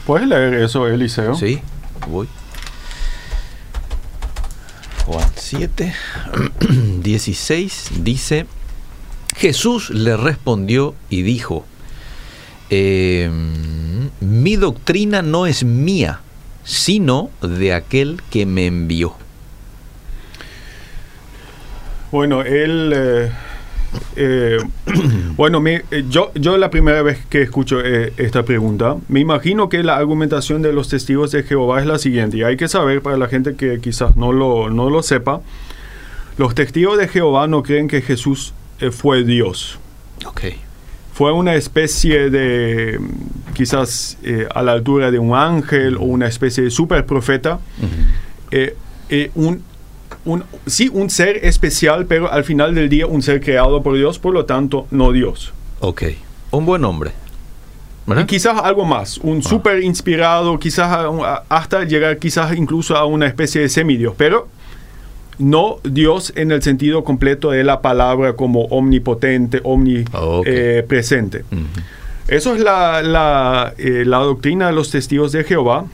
¿Puedes 0.07 0.25
leer 0.25 0.53
eso, 0.53 0.87
Eliseo? 0.87 1.35
Sí, 1.35 1.59
voy. 2.09 2.29
Juan 5.05 5.29
7, 5.35 5.93
16 7.03 7.89
dice, 8.03 8.45
Jesús 9.35 9.89
le 9.89 10.15
respondió 10.15 10.95
y 11.09 11.23
dijo, 11.23 11.65
eh, 12.69 13.29
mi 14.21 14.55
doctrina 14.55 15.21
no 15.21 15.45
es 15.45 15.65
mía, 15.65 16.21
sino 16.63 17.29
de 17.41 17.73
aquel 17.73 18.21
que 18.31 18.45
me 18.45 18.65
envió. 18.65 19.13
Bueno, 22.13 22.43
él... 22.43 22.93
eh, 22.95 23.31
eh, 24.15 24.57
bueno, 25.37 25.59
me- 25.59 25.83
eh, 25.91 26.05
yo, 26.09 26.31
yo 26.35 26.57
la 26.57 26.69
primera 26.69 27.01
vez 27.01 27.19
que 27.29 27.41
escucho 27.41 27.79
eh, 27.83 28.13
esta 28.17 28.43
pregunta, 28.43 28.97
me 29.07 29.19
imagino 29.19 29.69
que 29.69 29.83
la 29.83 29.95
argumentación 29.97 30.61
de 30.61 30.73
los 30.73 30.89
testigos 30.89 31.31
de 31.31 31.43
Jehová 31.43 31.79
es 31.79 31.85
la 31.85 31.97
siguiente, 31.99 32.37
y 32.37 32.43
hay 32.43 32.57
que 32.57 32.67
saber 32.67 33.01
para 33.01 33.17
la 33.17 33.27
gente 33.27 33.55
que 33.55 33.79
quizás 33.79 34.15
no 34.15 34.31
lo, 34.33 34.69
no 34.69 34.89
lo 34.89 35.03
sepa, 35.03 35.41
los 36.37 36.53
testigos 36.55 36.97
de 36.97 37.07
Jehová 37.07 37.47
no 37.47 37.63
creen 37.63 37.87
que 37.87 38.01
Jesús 38.01 38.53
eh, 38.79 38.91
fue 38.91 39.23
Dios. 39.23 39.79
Fue 41.13 41.31
una 41.31 41.55
especie 41.55 42.29
de, 42.29 42.99
quizás 43.55 44.17
a 44.53 44.61
la 44.61 44.73
altura 44.73 45.09
de 45.09 45.17
un 45.17 45.33
ángel 45.35 45.97
o 45.97 46.01
una 46.01 46.27
especie 46.27 46.63
de 46.63 46.69
super 46.69 47.05
profeta, 47.07 47.59
un, 49.33 49.63
un- 50.25 50.43
sí, 50.65 50.89
un 50.93 51.09
ser 51.09 51.45
especial, 51.45 52.05
pero 52.05 52.31
al 52.31 52.43
final 52.43 52.75
del 52.75 52.89
día 52.89 53.07
un 53.07 53.21
ser 53.21 53.41
creado 53.41 53.81
por 53.83 53.95
Dios, 53.95 54.19
por 54.19 54.33
lo 54.33 54.45
tanto, 54.45 54.87
no 54.91 55.11
Dios. 55.11 55.53
Ok. 55.79 56.03
Un 56.51 56.65
buen 56.65 56.83
hombre. 56.85 57.11
Y 58.21 58.23
quizás 58.25 58.57
algo 58.63 58.85
más, 58.85 59.17
un 59.17 59.43
super 59.43 59.83
inspirado, 59.83 60.57
quizás 60.59 61.05
hasta 61.49 61.83
llegar 61.83 62.17
quizás 62.19 62.55
incluso 62.55 62.95
a 62.95 63.03
una 63.05 63.27
especie 63.27 63.59
de 63.59 63.67
semidios, 63.67 64.13
pero 64.17 64.47
no 65.39 65.77
Dios 65.83 66.31
en 66.37 66.51
el 66.51 66.61
sentido 66.63 67.03
completo 67.03 67.51
de 67.51 67.65
la 67.65 67.81
palabra 67.81 68.33
como 68.33 68.61
omnipotente, 68.65 69.59
omnipresente. 69.63 71.39
Ujú. 71.51 71.61
Eso 72.29 72.55
es 72.55 72.61
la, 72.61 73.01
la, 73.01 73.73
eh, 73.77 74.03
la 74.05 74.17
doctrina 74.19 74.67
de 74.67 74.73
los 74.73 74.89
testigos 74.89 75.31
de 75.33 75.43
Jehová. 75.43 75.85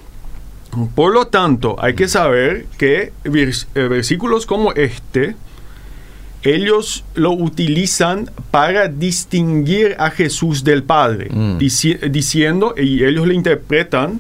Por 0.96 1.14
lo 1.14 1.28
tanto, 1.28 1.76
hay 1.80 1.94
que 1.96 2.08
saber 2.08 2.66
que 2.78 3.14
eh, 3.24 3.52
versículos 3.88 4.46
como 4.46 4.74
este, 4.74 5.36
ellos 6.44 7.04
lo 7.16 7.32
utilizan 7.32 8.30
para 8.52 8.88
distinguir 8.90 9.96
a 9.98 10.10
Jesús 10.12 10.64
del 10.64 10.84
Padre, 10.84 11.30
Mm. 11.32 11.58
dici- 11.58 12.00
diciendo, 12.10 12.76
y 12.78 13.04
ellos 13.06 13.28
le 13.28 13.34
interpretan, 13.36 14.20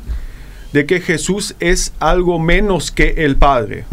de 0.71 0.85
que 0.87 1.01
Jesús 1.01 1.53
es 1.59 1.93
algo 1.99 2.39
menos 2.39 2.91
que 2.91 3.09
el 3.25 3.35
Padre. 3.35 3.85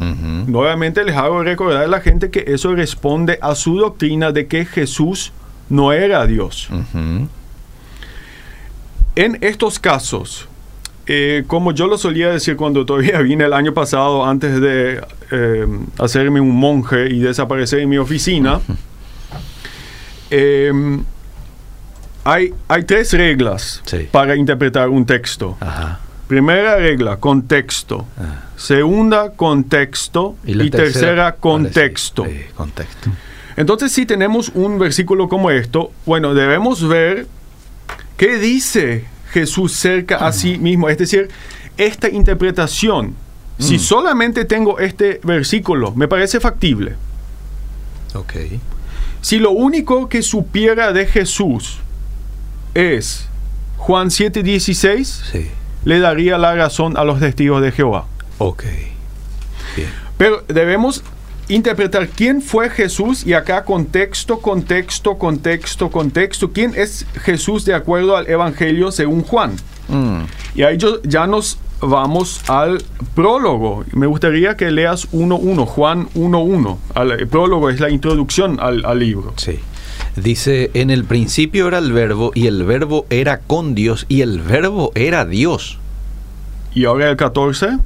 Nuevamente 0.46 1.04
les 1.04 1.14
hago 1.14 1.42
recordar 1.42 1.82
a 1.84 1.88
la 1.88 2.00
gente 2.00 2.30
que 2.30 2.44
eso 2.46 2.74
responde 2.74 3.38
a 3.42 3.54
su 3.54 3.76
doctrina 3.76 4.32
de 4.32 4.46
que 4.46 4.64
Jesús 4.64 5.32
no 5.68 5.92
era 5.92 6.26
Dios. 6.26 6.70
En 9.16 9.38
estos 9.42 9.78
casos, 9.78 10.48
eh, 11.12 11.42
como 11.48 11.72
yo 11.72 11.88
lo 11.88 11.98
solía 11.98 12.28
decir 12.28 12.54
cuando 12.54 12.86
todavía 12.86 13.18
vine 13.22 13.44
el 13.44 13.52
año 13.52 13.74
pasado, 13.74 14.24
antes 14.24 14.60
de 14.60 15.00
eh, 15.32 15.66
hacerme 15.98 16.40
un 16.40 16.54
monje 16.54 17.08
y 17.10 17.18
desaparecer 17.18 17.80
en 17.80 17.88
mi 17.88 17.98
oficina, 17.98 18.60
eh, 20.30 20.72
hay, 22.22 22.54
hay 22.68 22.84
tres 22.84 23.12
reglas 23.12 23.82
Sí. 23.86 24.06
para 24.12 24.36
interpretar 24.36 24.88
un 24.88 25.04
texto. 25.04 25.56
Ajá. 25.58 25.98
Primera 26.28 26.76
regla, 26.76 27.16
contexto. 27.16 28.06
Ah. 28.16 28.44
Segunda, 28.54 29.30
contexto. 29.30 30.36
Y, 30.44 30.70
tercera, 30.70 31.32
sí. 31.32 31.36
contexto. 31.40 32.24
Sí, 32.24 32.42
contexto. 32.54 33.10
Entonces, 33.56 33.90
si 33.90 34.06
tenemos 34.06 34.50
un 34.54 34.78
versículo 34.78 35.28
como 35.28 35.50
esto, 35.50 35.90
bueno, 36.06 36.34
debemos 36.34 36.86
ver 36.86 37.26
qué 38.16 38.38
dice 38.38 39.06
Jesús 39.32 39.72
cerca 39.72 40.16
a 40.26 40.32
sí 40.32 40.58
mismo. 40.58 40.88
Es 40.88 40.98
decir, 40.98 41.28
esta 41.76 42.08
interpretación. 42.08 43.14
Si 43.58 43.76
Mm. 43.76 43.80
solamente 43.80 44.44
tengo 44.44 44.78
este 44.78 45.20
versículo, 45.22 45.92
me 45.94 46.08
parece 46.08 46.40
factible. 46.40 46.94
Ok. 48.14 48.34
Si 49.20 49.38
lo 49.38 49.50
único 49.50 50.08
que 50.08 50.22
supiera 50.22 50.92
de 50.92 51.06
Jesús 51.06 51.78
es 52.74 53.26
Juan 53.76 54.10
7:16, 54.10 55.22
Sí. 55.30 55.50
le 55.84 56.00
daría 56.00 56.38
la 56.38 56.54
razón 56.54 56.96
a 56.96 57.04
los 57.04 57.20
testigos 57.20 57.62
de 57.62 57.72
Jehová. 57.72 58.06
Ok. 58.38 58.64
Bien. 59.76 59.90
Pero 60.16 60.42
debemos 60.48 61.02
interpretar 61.50 62.08
quién 62.08 62.40
fue 62.42 62.70
Jesús 62.70 63.26
y 63.26 63.32
acá 63.34 63.64
contexto, 63.64 64.38
contexto, 64.40 65.18
contexto, 65.18 65.90
contexto. 65.90 66.50
¿Quién 66.52 66.72
es 66.76 67.06
Jesús 67.22 67.64
de 67.64 67.74
acuerdo 67.74 68.16
al 68.16 68.28
Evangelio 68.28 68.90
según 68.92 69.22
Juan? 69.22 69.52
Mm. 69.88 70.22
Y 70.54 70.62
ahí 70.62 70.76
yo- 70.78 71.02
ya 71.02 71.26
nos 71.26 71.58
vamos 71.80 72.40
al 72.48 72.82
prólogo. 73.14 73.84
Me 73.92 74.06
gustaría 74.06 74.56
que 74.56 74.70
leas 74.70 75.08
1.1, 75.12 75.66
Juan 75.66 76.08
1.1. 76.14 76.78
Al- 76.94 77.12
El 77.12 77.28
prólogo 77.28 77.70
es 77.70 77.80
la 77.80 77.90
introducción 77.90 78.58
al, 78.60 78.84
al 78.84 78.98
libro. 78.98 79.32
Sí. 79.36 79.58
Dice, 80.16 80.70
en 80.74 80.90
el 80.90 81.04
principio 81.04 81.68
era 81.68 81.78
el 81.78 81.92
verbo 81.92 82.32
y 82.34 82.46
el 82.48 82.64
verbo 82.64 83.06
era 83.10 83.38
con 83.40 83.74
Dios 83.74 84.06
y 84.08 84.20
el 84.22 84.40
verbo 84.40 84.92
era 84.94 85.24
Dios. 85.24 85.78
Y 86.74 86.84
ahora 86.84 87.10
el 87.10 87.16
14. 87.16 87.78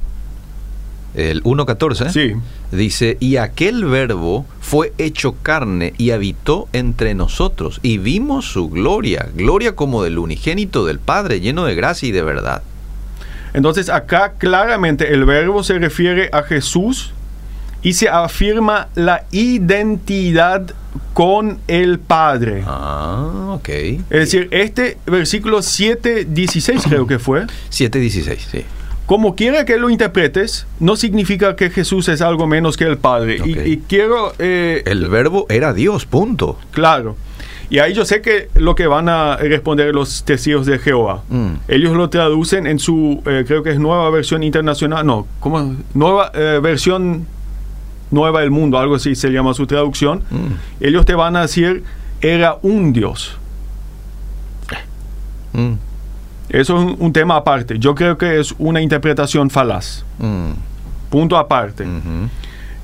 El 1.13 1.41
1.14. 1.43 2.09
Sí. 2.11 2.33
Dice, 2.75 3.17
y 3.19 3.37
aquel 3.37 3.85
verbo 3.85 4.45
fue 4.61 4.93
hecho 4.97 5.35
carne 5.41 5.93
y 5.97 6.11
habitó 6.11 6.67
entre 6.73 7.13
nosotros 7.13 7.79
y 7.83 7.97
vimos 7.97 8.45
su 8.45 8.69
gloria, 8.69 9.29
gloria 9.35 9.75
como 9.75 10.03
del 10.03 10.17
unigénito 10.17 10.85
del 10.85 10.99
Padre, 10.99 11.39
lleno 11.39 11.65
de 11.65 11.75
gracia 11.75 12.09
y 12.09 12.11
de 12.11 12.23
verdad. 12.23 12.61
Entonces 13.53 13.89
acá 13.89 14.33
claramente 14.37 15.13
el 15.13 15.25
verbo 15.25 15.63
se 15.63 15.79
refiere 15.79 16.29
a 16.33 16.43
Jesús 16.43 17.13
y 17.81 17.93
se 17.93 18.09
afirma 18.09 18.89
la 18.95 19.25
identidad 19.31 20.73
con 21.13 21.59
el 21.67 21.99
Padre. 21.99 22.63
Ah, 22.65 23.53
ok. 23.53 23.69
Es 23.69 24.03
decir, 24.09 24.49
este 24.51 24.97
versículo 25.05 25.61
7, 25.61 26.25
16 26.25 26.83
creo 26.89 27.07
que 27.07 27.19
fue, 27.19 27.43
7.16, 27.71 28.37
sí. 28.51 28.65
Como 29.05 29.35
quiera 29.35 29.65
que 29.65 29.77
lo 29.77 29.89
interpretes, 29.89 30.65
no 30.79 30.95
significa 30.95 31.55
que 31.55 31.69
Jesús 31.69 32.07
es 32.09 32.21
algo 32.21 32.47
menos 32.47 32.75
que 32.77 32.85
el 32.85 32.97
Padre. 32.97 33.37
Y- 33.45 33.77
quiero, 33.87 34.33
eh, 34.39 34.81
El 34.85 35.07
verbo 35.09 35.45
era 35.49 35.73
Dios, 35.73 36.05
punto. 36.05 36.57
claro, 36.71 37.15
y 37.69 37.79
ahí 37.79 37.93
yo 37.93 38.05
sé 38.05 38.21
que 38.21 38.49
lo 38.55 38.75
que 38.75 38.85
van 38.87 39.09
a 39.09 39.37
responder 39.37 39.93
los 39.93 40.23
testigos 40.23 40.65
de 40.67 40.77
Jehová. 40.79 41.23
Mm. 41.29 41.53
Ellos 41.67 41.95
lo 41.95 42.09
traducen 42.09 42.67
en 42.67 42.77
su, 42.79 43.21
eh, 43.25 43.43
creo 43.47 43.63
que 43.63 43.71
es 43.71 43.79
nueva 43.79 44.09
versión 44.11 44.43
internacional, 44.43 45.05
no, 45.05 45.25
¿cómo? 45.39 45.75
Nueva 45.93 46.31
eh, 46.35 46.59
versión 46.61 47.25
nueva 48.11 48.41
del 48.41 48.51
mundo, 48.51 48.77
algo 48.77 48.95
así 48.95 49.15
se 49.15 49.29
llama 49.29 49.53
su 49.55 49.65
traducción. 49.65 50.23
Mm. 50.29 50.83
Ellos 50.83 51.05
te 51.05 51.15
van 51.15 51.35
a 51.35 51.41
decir, 51.41 51.83
era 52.21 52.57
un 52.61 52.93
Dios. 52.93 53.37
Mm. 55.53 55.73
Eso 56.49 56.77
es 56.77 56.83
un, 56.83 56.95
un 56.99 57.13
tema 57.13 57.37
aparte. 57.37 57.79
Yo 57.79 57.95
creo 57.95 58.17
que 58.17 58.39
es 58.39 58.53
una 58.57 58.81
interpretación 58.81 59.49
falaz. 59.49 60.03
Mm. 60.19 60.51
Punto 61.09 61.37
aparte. 61.37 61.85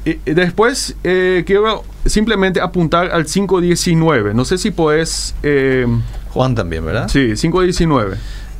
Y 0.03 0.15
después 0.33 0.95
eh, 1.03 1.43
quiero 1.45 1.83
simplemente 2.05 2.59
apuntar 2.59 3.11
al 3.11 3.25
5.19. 3.25 4.33
No 4.33 4.45
sé 4.45 4.57
si 4.57 4.71
puedes... 4.71 5.35
eh, 5.43 5.85
Juan 6.29 6.55
también, 6.55 6.85
¿verdad? 6.85 7.07
sí, 7.07 7.31
5.19. 7.31 8.15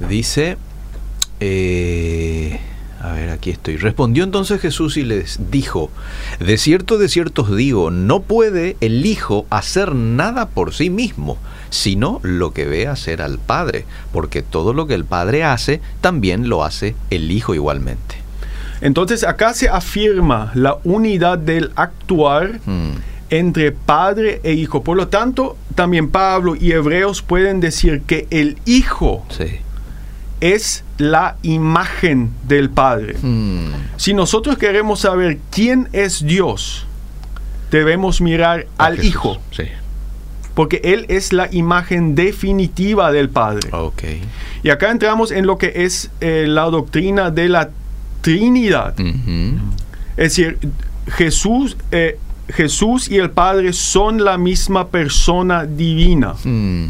Dice, 0.10 0.58
eh, 1.40 2.60
a 3.02 3.14
ver, 3.14 3.30
aquí 3.30 3.50
estoy. 3.50 3.78
Respondió 3.78 4.24
entonces 4.24 4.62
Jesús 4.62 4.98
y 4.98 5.04
les 5.04 5.40
dijo, 5.50 5.90
de 6.40 6.58
cierto, 6.58 6.98
de 6.98 7.10
cierto 7.10 7.42
os 7.44 7.56
digo, 7.56 7.90
no 7.92 8.22
puede 8.22 8.78
el 8.82 9.06
Hijo 9.06 9.46
hacer 9.50 9.96
nada 9.96 10.50
por 10.50 10.74
sí 10.74 10.90
mismo, 10.90 11.38
sino 11.72 12.20
lo 12.22 12.52
que 12.54 12.66
ve 12.66 12.88
hacer 12.88 13.24
al 13.24 13.40
Padre, 13.40 13.86
porque 14.14 14.44
todo 14.44 14.74
lo 14.74 14.86
que 14.86 14.94
el 14.94 15.06
Padre 15.06 15.44
hace, 15.44 15.82
también 16.02 16.48
lo 16.50 16.64
hace 16.64 16.96
el 17.10 17.32
Hijo 17.32 17.56
igualmente. 17.56 18.18
Entonces 18.82 19.24
acá 19.24 19.54
se 19.56 19.70
afirma 19.70 20.52
la 20.54 20.78
unidad 20.84 21.38
del 21.40 21.72
actuar 21.76 22.60
Mm, 22.66 22.92
entre 23.30 23.72
padre 23.72 24.42
e 24.44 24.54
hijo. 24.54 24.84
Por 24.84 24.98
lo 24.98 25.08
tanto, 25.08 25.56
también 25.76 26.10
Pablo 26.10 26.56
y 26.56 26.74
Hebreos 26.74 27.22
pueden 27.22 27.60
decir 27.62 28.02
que 28.02 28.28
el 28.30 28.58
hijo 28.66 29.24
sí. 29.30 29.46
es 30.42 30.84
la 30.98 31.38
imagen 31.44 32.32
del 32.48 32.70
padre. 32.70 33.16
Mm, 33.22 33.70
Si 33.96 34.14
nosotros 34.14 34.58
queremos 34.58 35.00
saber 35.02 35.38
quién 35.52 35.88
es 35.94 36.26
Dios, 36.26 36.86
debemos 37.70 38.20
mirar 38.20 38.68
a 38.78 38.86
al 38.88 38.96
Jesús, 38.98 39.10
hijo, 39.10 39.38
Sí. 39.52 39.64
Porque 40.54 40.82
él 40.84 41.06
es 41.10 41.34
la 41.34 41.48
imagen 41.52 42.16
definitiva 42.16 43.12
del 43.12 43.30
padre. 43.30 43.70
Ok. 43.72 44.04
Y 44.64 44.70
acá 44.70 44.92
entramos 44.92 45.32
en 45.32 45.46
lo 45.48 45.58
que 45.58 45.72
es 45.86 46.12
eh, 46.22 46.46
la 46.48 46.64
doctrina 46.66 47.32
de 47.32 47.50
la 47.50 47.70
Trinidad. 48.22 48.96
Es 50.18 50.36
decir, 50.36 50.58
Jesús, 51.08 51.78
eh, 51.92 52.20
Jesús 52.50 53.10
y 53.10 53.18
el 53.18 53.32
Padre 53.32 53.74
son 53.74 54.24
la 54.24 54.38
misma 54.38 54.90
persona 54.90 55.66
divina. 55.66 56.36
Mm, 56.44 56.90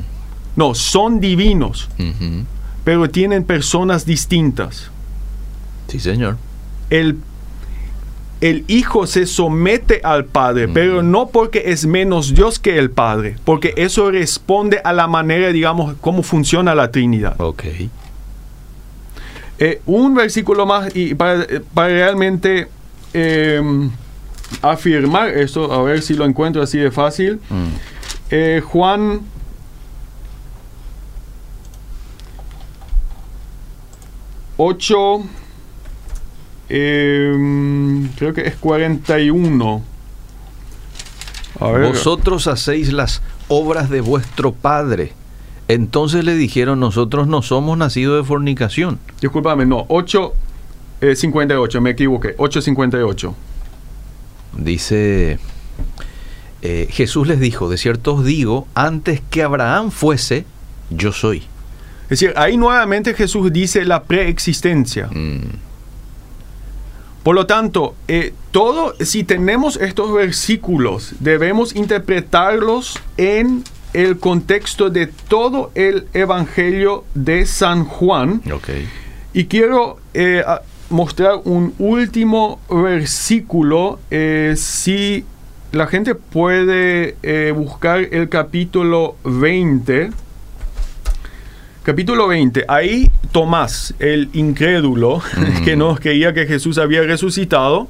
No, 0.58 0.76
son 0.76 1.22
divinos, 1.22 1.88
pero 2.84 3.10
tienen 3.10 3.46
personas 3.46 4.06
distintas. 4.06 4.92
Sí, 5.88 6.00
señor. 6.00 6.38
El, 6.90 7.18
el 8.42 8.66
Hijo 8.68 9.08
se 9.08 9.26
somete 9.28 10.02
al 10.04 10.26
Padre, 10.26 10.68
pero 10.68 11.04
no 11.04 11.30
porque 11.30 11.64
es 11.68 11.86
menos 11.86 12.34
Dios 12.34 12.60
que 12.60 12.78
el 12.78 12.90
Padre, 12.90 13.36
porque 13.46 13.74
eso 13.78 14.12
responde 14.12 14.82
a 14.84 14.94
la 14.94 15.08
manera, 15.08 15.52
digamos, 15.52 15.96
cómo 16.02 16.24
funciona 16.24 16.74
la 16.76 16.92
Trinidad. 16.92 17.40
Ok. 17.40 17.64
Eh, 19.60 19.82
un 19.86 20.16
versículo 20.16 20.66
más 20.66 20.96
y 20.96 21.14
para, 21.14 21.46
para 21.74 21.90
realmente 21.90 22.68
eh, 23.14 23.62
afirmar 24.64 25.30
esto, 25.30 25.72
a 25.72 25.84
ver 25.84 26.02
si 26.02 26.16
lo 26.16 26.26
encuentro 26.26 26.64
así 26.64 26.80
de 26.80 26.90
fácil. 26.90 27.40
Mm. 27.50 27.68
Eh, 28.32 28.62
Juan 28.66 29.22
ocho 34.58 35.24
em, 36.72 38.08
creo 38.16 38.34
que 38.34 38.42
es 38.48 38.56
41. 38.56 39.84
A 41.60 41.72
ver. 41.72 41.88
Vosotros 41.90 42.48
hacéis 42.48 42.92
las 42.94 43.22
obras 43.48 43.90
de 43.90 44.02
vuestro 44.02 44.54
Padre. 44.54 45.14
Entonces 45.68 46.26
le 46.26 46.36
dijeron, 46.36 46.80
nosotros 46.80 47.28
no 47.28 47.42
somos 47.42 47.78
nacidos 47.78 48.24
de 48.24 48.28
fornicación. 48.28 49.00
Discúlpame, 49.22 49.66
no, 49.66 49.86
8 49.90 50.34
eh, 51.02 51.16
58, 51.16 51.82
me 51.82 51.90
equivoqué, 51.92 52.38
8.58. 52.38 53.34
Dice, 54.58 55.40
eh, 56.62 56.88
Jesús 56.92 57.28
les 57.28 57.40
dijo, 57.40 57.70
de 57.70 57.78
cierto 57.78 58.16
os 58.16 58.26
digo, 58.26 58.68
antes 58.76 59.22
que 59.30 59.42
Abraham 59.44 59.92
fuese, 59.92 60.46
yo 60.90 61.12
soy. 61.12 61.44
Es 62.04 62.20
decir, 62.20 62.34
ahí 62.36 62.58
nuevamente 62.58 63.14
Jesús 63.14 63.52
dice 63.52 63.84
la 63.86 64.04
preexistencia. 64.04 65.08
Mm, 65.08 65.71
Por 67.24 67.36
lo 67.36 67.46
tanto, 67.46 67.96
eh, 68.08 68.34
todo, 68.52 68.96
si 69.00 69.24
tenemos 69.24 69.78
estos 69.78 70.12
versículos, 70.14 71.14
debemos 71.20 71.76
interpretarlos 71.76 73.00
en 73.18 73.64
el 73.94 74.18
contexto 74.18 74.90
de 74.90 75.08
todo 75.08 75.72
el 75.76 76.08
Evangelio 76.14 77.04
de 77.14 77.46
San 77.46 77.86
Juan. 77.86 78.42
Y 79.34 79.46
quiero 79.46 80.00
eh, 80.14 80.44
mostrar 80.90 81.42
un 81.44 81.74
último 81.78 82.60
versículo. 82.70 84.00
eh, 84.10 84.56
si 84.58 85.26
la 85.72 85.88
gente 85.88 86.16
puede 86.16 87.16
eh, 87.24 87.54
buscar 87.56 88.00
el 88.00 88.28
capítulo 88.30 89.16
20. 89.24 90.12
Capítulo 91.84 92.28
20. 92.28 92.66
Ahí 92.68 93.10
Tomás, 93.32 93.96
el 93.98 94.30
incrédulo, 94.34 95.20
que 95.66 95.76
no 95.76 95.96
creía 95.96 96.32
que 96.32 96.46
Jesús 96.46 96.78
había 96.78 97.02
resucitado, 97.02 97.88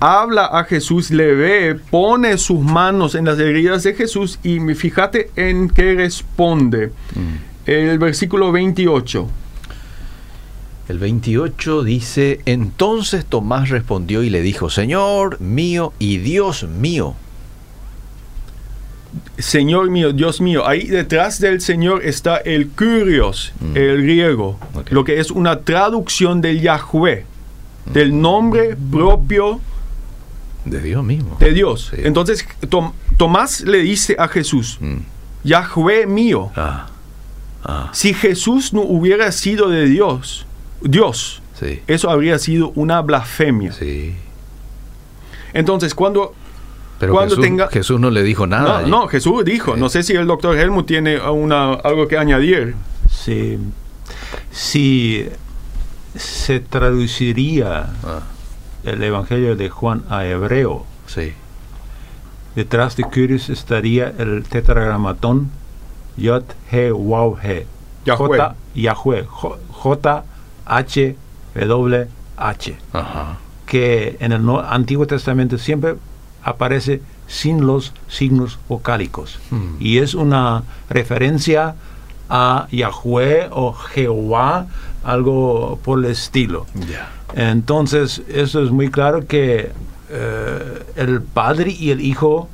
habla 0.00 0.46
a 0.46 0.64
Jesús, 0.64 1.12
le 1.12 1.32
ve, 1.32 1.76
pone 1.90 2.36
sus 2.38 2.58
manos 2.58 3.14
en 3.14 3.26
las 3.26 3.38
heridas 3.38 3.84
de 3.84 3.94
Jesús 3.94 4.40
y 4.42 4.58
fíjate 4.74 5.30
en 5.36 5.68
qué 5.70 5.94
responde. 5.94 6.90
El 7.66 8.00
versículo 8.00 8.50
28. 8.50 9.28
El 10.88 10.98
28 10.98 11.84
dice, 11.84 12.40
entonces 12.46 13.24
Tomás 13.24 13.68
respondió 13.68 14.24
y 14.24 14.30
le 14.30 14.42
dijo, 14.42 14.70
Señor 14.70 15.40
mío 15.40 15.92
y 16.00 16.16
Dios 16.16 16.64
mío. 16.64 17.14
Señor 19.38 19.90
mío, 19.90 20.12
Dios 20.12 20.40
mío. 20.40 20.66
Ahí 20.66 20.86
detrás 20.86 21.38
del 21.40 21.60
Señor 21.60 22.04
está 22.04 22.36
el 22.38 22.68
Kyrios, 22.68 23.52
Mm. 23.60 23.76
el 23.76 24.02
griego, 24.02 24.58
lo 24.90 25.04
que 25.04 25.20
es 25.20 25.30
una 25.30 25.60
traducción 25.60 26.40
del 26.40 26.60
Yahweh, 26.60 27.24
del 27.92 28.18
nombre 28.20 28.76
propio 28.90 29.60
De 30.64 30.80
Dios 30.80 31.04
mismo. 31.04 31.36
de 31.40 31.52
Dios. 31.52 31.90
Sí. 31.94 32.00
Entonces 32.04 32.46
Tom- 32.68 32.92
Tomás 33.18 33.60
le 33.62 33.78
dice 33.78 34.16
a 34.18 34.28
Jesús, 34.28 34.78
Mm, 34.80 34.96
Yahweh 35.44 36.06
mío. 36.06 36.50
Ah, 36.56 36.86
ah, 37.64 37.90
Si 37.92 38.14
Jesús 38.14 38.72
no 38.72 38.80
hubiera 38.82 39.30
sido 39.32 39.68
de 39.68 39.86
Dios, 39.86 40.46
Dios, 40.80 41.42
sí, 41.60 41.80
eso 41.86 42.08
habría 42.10 42.38
sido 42.38 42.72
una 42.76 43.00
blasfemia. 43.02 43.72
sí. 43.72 44.14
Entonces 45.54 45.94
cuando 45.94 46.34
Pero 47.02 47.14
Cuando 47.14 47.34
Jesús, 47.34 47.44
tenga- 47.44 47.68
Jesús 47.68 47.98
no 47.98 48.10
le 48.10 48.22
dijo 48.22 48.46
nada. 48.46 48.62
no, 48.68 48.76
allí. 48.76 48.90
no, 48.92 49.08
Jesús 49.08 49.44
dijo, 49.44 49.74
Sí. 49.74 49.80
no 49.80 49.88
sé 49.88 50.04
si 50.04 50.12
el 50.12 50.28
doctor 50.28 50.56
Helmut 50.56 50.86
tiene 50.86 51.18
una, 51.20 51.72
algo 51.72 52.06
que 52.06 52.16
añadir. 52.16 52.76
Sí. 53.10 53.58
Si 54.52 55.28
se 56.14 56.60
traduciría 56.60 57.90
Ah, 58.04 58.20
el 58.84 59.02
Evangelio 59.02 59.56
de 59.56 59.68
Juan 59.68 60.04
a 60.10 60.24
hebreo, 60.26 60.86
sí. 61.08 61.32
detrás 62.54 62.94
de 62.96 63.02
Kyrios 63.10 63.50
estaría 63.50 64.12
el 64.18 64.44
tetragramatón 64.44 65.50
Yod 66.16 66.44
He 66.70 66.92
Waw 66.92 67.36
He. 67.42 67.66
Yahweh. 68.04 68.38
J 68.38 68.54
Yahweh. 68.76 69.24
J- 69.28 69.58
J 69.72 70.24
H 70.66 71.16
W 71.56 72.06
H. 72.36 72.76
Ajá. 72.92 73.38
Que 73.66 74.16
en 74.20 74.30
el 74.30 74.48
Antiguo 74.68 75.04
Testamento 75.08 75.58
siempre 75.58 75.96
aparece 76.42 77.00
sin 77.26 77.66
los 77.66 77.92
signos 78.08 78.58
vocálicos. 78.68 79.38
Hmm. 79.50 79.76
Y 79.80 79.98
es 79.98 80.14
una 80.14 80.64
referencia 80.88 81.74
a 82.28 82.66
Yahweh 82.70 83.48
o 83.50 83.72
Jehová, 83.72 84.66
algo 85.04 85.78
por 85.82 85.98
el 85.98 86.06
estilo. 86.06 86.66
Entonces, 87.34 88.22
eso 88.28 88.62
es 88.62 88.70
muy 88.70 88.90
claro 88.90 89.26
que 89.26 89.70
eh, 90.10 90.86
el 90.96 91.22
Padre 91.22 91.74
y 91.78 91.90
el 91.90 92.00
Hijo 92.00 92.48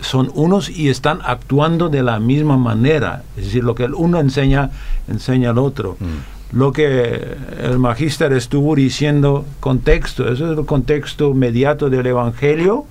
son 0.00 0.30
unos 0.34 0.70
y 0.70 0.88
están 0.88 1.20
actuando 1.24 1.88
de 1.88 2.02
la 2.02 2.18
misma 2.18 2.56
manera. 2.56 3.22
Es 3.36 3.46
decir, 3.46 3.64
lo 3.64 3.74
que 3.74 3.84
el 3.84 3.94
uno 3.94 4.18
enseña, 4.18 4.70
enseña 5.08 5.50
al 5.50 5.58
otro. 5.58 5.96
Mm. 6.00 6.39
Lo 6.52 6.72
que 6.72 7.36
el 7.62 7.78
magíster 7.78 8.32
estuvo 8.32 8.74
diciendo, 8.74 9.44
contexto, 9.60 10.30
eso 10.30 10.50
es 10.52 10.58
el 10.58 10.64
contexto 10.66 11.30
inmediato 11.30 11.88
del 11.90 12.06
Evangelio, 12.06 12.86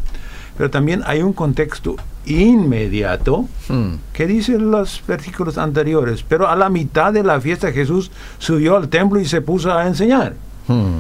pero 0.58 0.70
también 0.70 1.02
hay 1.06 1.22
un 1.22 1.34
contexto 1.34 1.96
inmediato 2.26 3.48
Mm, 3.70 3.96
que 4.14 4.26
dicen 4.28 4.72
los 4.72 5.02
versículos 5.08 5.58
anteriores. 5.58 6.24
Pero 6.28 6.48
a 6.50 6.56
la 6.56 6.70
mitad 6.70 7.14
de 7.14 7.24
la 7.24 7.40
fiesta 7.40 7.72
Jesús 7.72 8.12
subió 8.40 8.78
al 8.78 8.90
templo 8.90 9.20
y 9.20 9.26
se 9.26 9.42
puso 9.42 9.72
a 9.72 9.86
enseñar. 9.88 10.34
mm, 10.68 11.00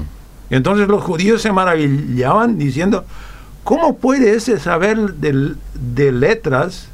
Y 0.51 0.55
entonces 0.55 0.87
los 0.87 1.03
judíos 1.03 1.41
se 1.41 1.51
maravillaban 1.51 2.57
diciendo, 2.57 3.05
¿cómo 3.63 3.97
puede 3.97 4.35
ese 4.35 4.59
saber 4.59 5.13
de, 5.15 5.53
de 5.73 6.11
letras 6.11 6.89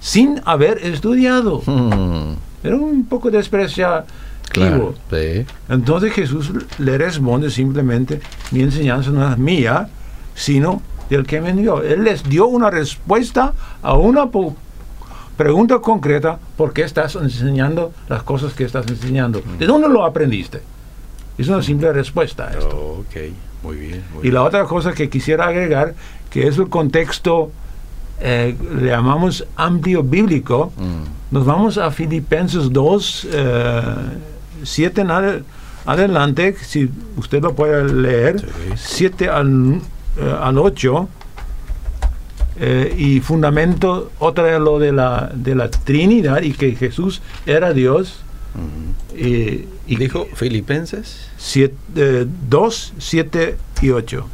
sin 0.00 0.40
haber 0.44 0.78
estudiado? 0.78 1.62
mm. 1.66 2.32
Era 2.64 2.76
un 2.76 3.04
poco 3.06 3.30
despreciativo. 3.30 4.06
Claro. 4.50 4.94
Sí. 5.10 5.44
Entonces 5.68 6.12
Jesús 6.12 6.50
le 6.78 6.98
responde 6.98 7.50
simplemente, 7.50 8.20
mi 8.50 8.60
enseñanza 8.62 9.10
no 9.10 9.30
es 9.30 9.38
mía, 9.38 9.88
sino 10.34 10.82
del 11.10 11.26
que 11.26 11.40
me 11.40 11.50
envió. 11.50 11.82
Él 11.82 12.04
les 12.04 12.22
dio 12.24 12.46
una 12.46 12.70
respuesta 12.70 13.52
a 13.82 13.94
una 13.96 14.26
pregunta 15.36 15.78
concreta, 15.80 16.38
¿por 16.56 16.72
qué 16.72 16.82
estás 16.82 17.14
enseñando 17.14 17.92
las 18.08 18.22
cosas 18.22 18.52
que 18.54 18.64
estás 18.64 18.86
enseñando? 18.88 19.42
¿De 19.58 19.66
dónde 19.66 19.88
lo 19.88 20.04
aprendiste? 20.04 20.60
Es 21.36 21.46
una 21.48 21.62
simple 21.62 21.92
respuesta 21.92 22.48
a 22.48 22.50
esto. 22.52 22.76
Ok. 23.00 23.16
Muy 23.62 23.76
bien. 23.76 24.04
muy 24.14 24.26
Y 24.26 24.30
la 24.30 24.40
bien. 24.40 24.46
otra 24.48 24.64
cosa 24.64 24.92
que 24.92 25.08
quisiera 25.08 25.46
agregar, 25.46 25.94
que 26.30 26.46
es 26.48 26.58
el 26.58 26.68
contexto, 26.68 27.50
eh, 28.20 28.56
le 28.80 28.88
llamamos 28.90 29.44
amplio 29.56 30.02
bíblico, 30.02 30.72
Mm, 30.76 31.34
nos 31.34 31.44
vamos 31.46 31.78
a 31.78 31.90
Filipenses 31.90 32.72
2, 32.72 33.28
7 34.64 35.00
en 35.02 35.08
adel- 35.08 35.42
adelante, 35.86 36.54
si 36.60 36.90
usted 37.16 37.42
lo 37.42 37.54
puede 37.54 37.92
leer, 37.92 38.40
Sí. 38.40 38.46
7 38.76 39.28
al, 39.28 39.80
eh, 40.18 40.34
al 40.40 40.58
8, 40.58 41.08
eh, 42.60 42.94
y 42.98 43.20
fundamento 43.20 44.10
otra 44.18 44.44
de 44.44 44.58
lo 44.58 44.78
de 44.78 44.92
la, 44.92 45.30
de 45.32 45.54
la 45.54 45.70
Trinidad 45.70 46.42
y 46.42 46.52
que 46.52 46.74
Jesús 46.74 47.22
era 47.46 47.72
Dios. 47.72 48.20
Y, 49.16 49.66
y 49.86 49.96
Dijo 49.96 50.26
Filipenses. 50.34 51.28
2, 52.48 52.92
7 52.98 53.56
y 53.82 53.90
8. 53.90 54.26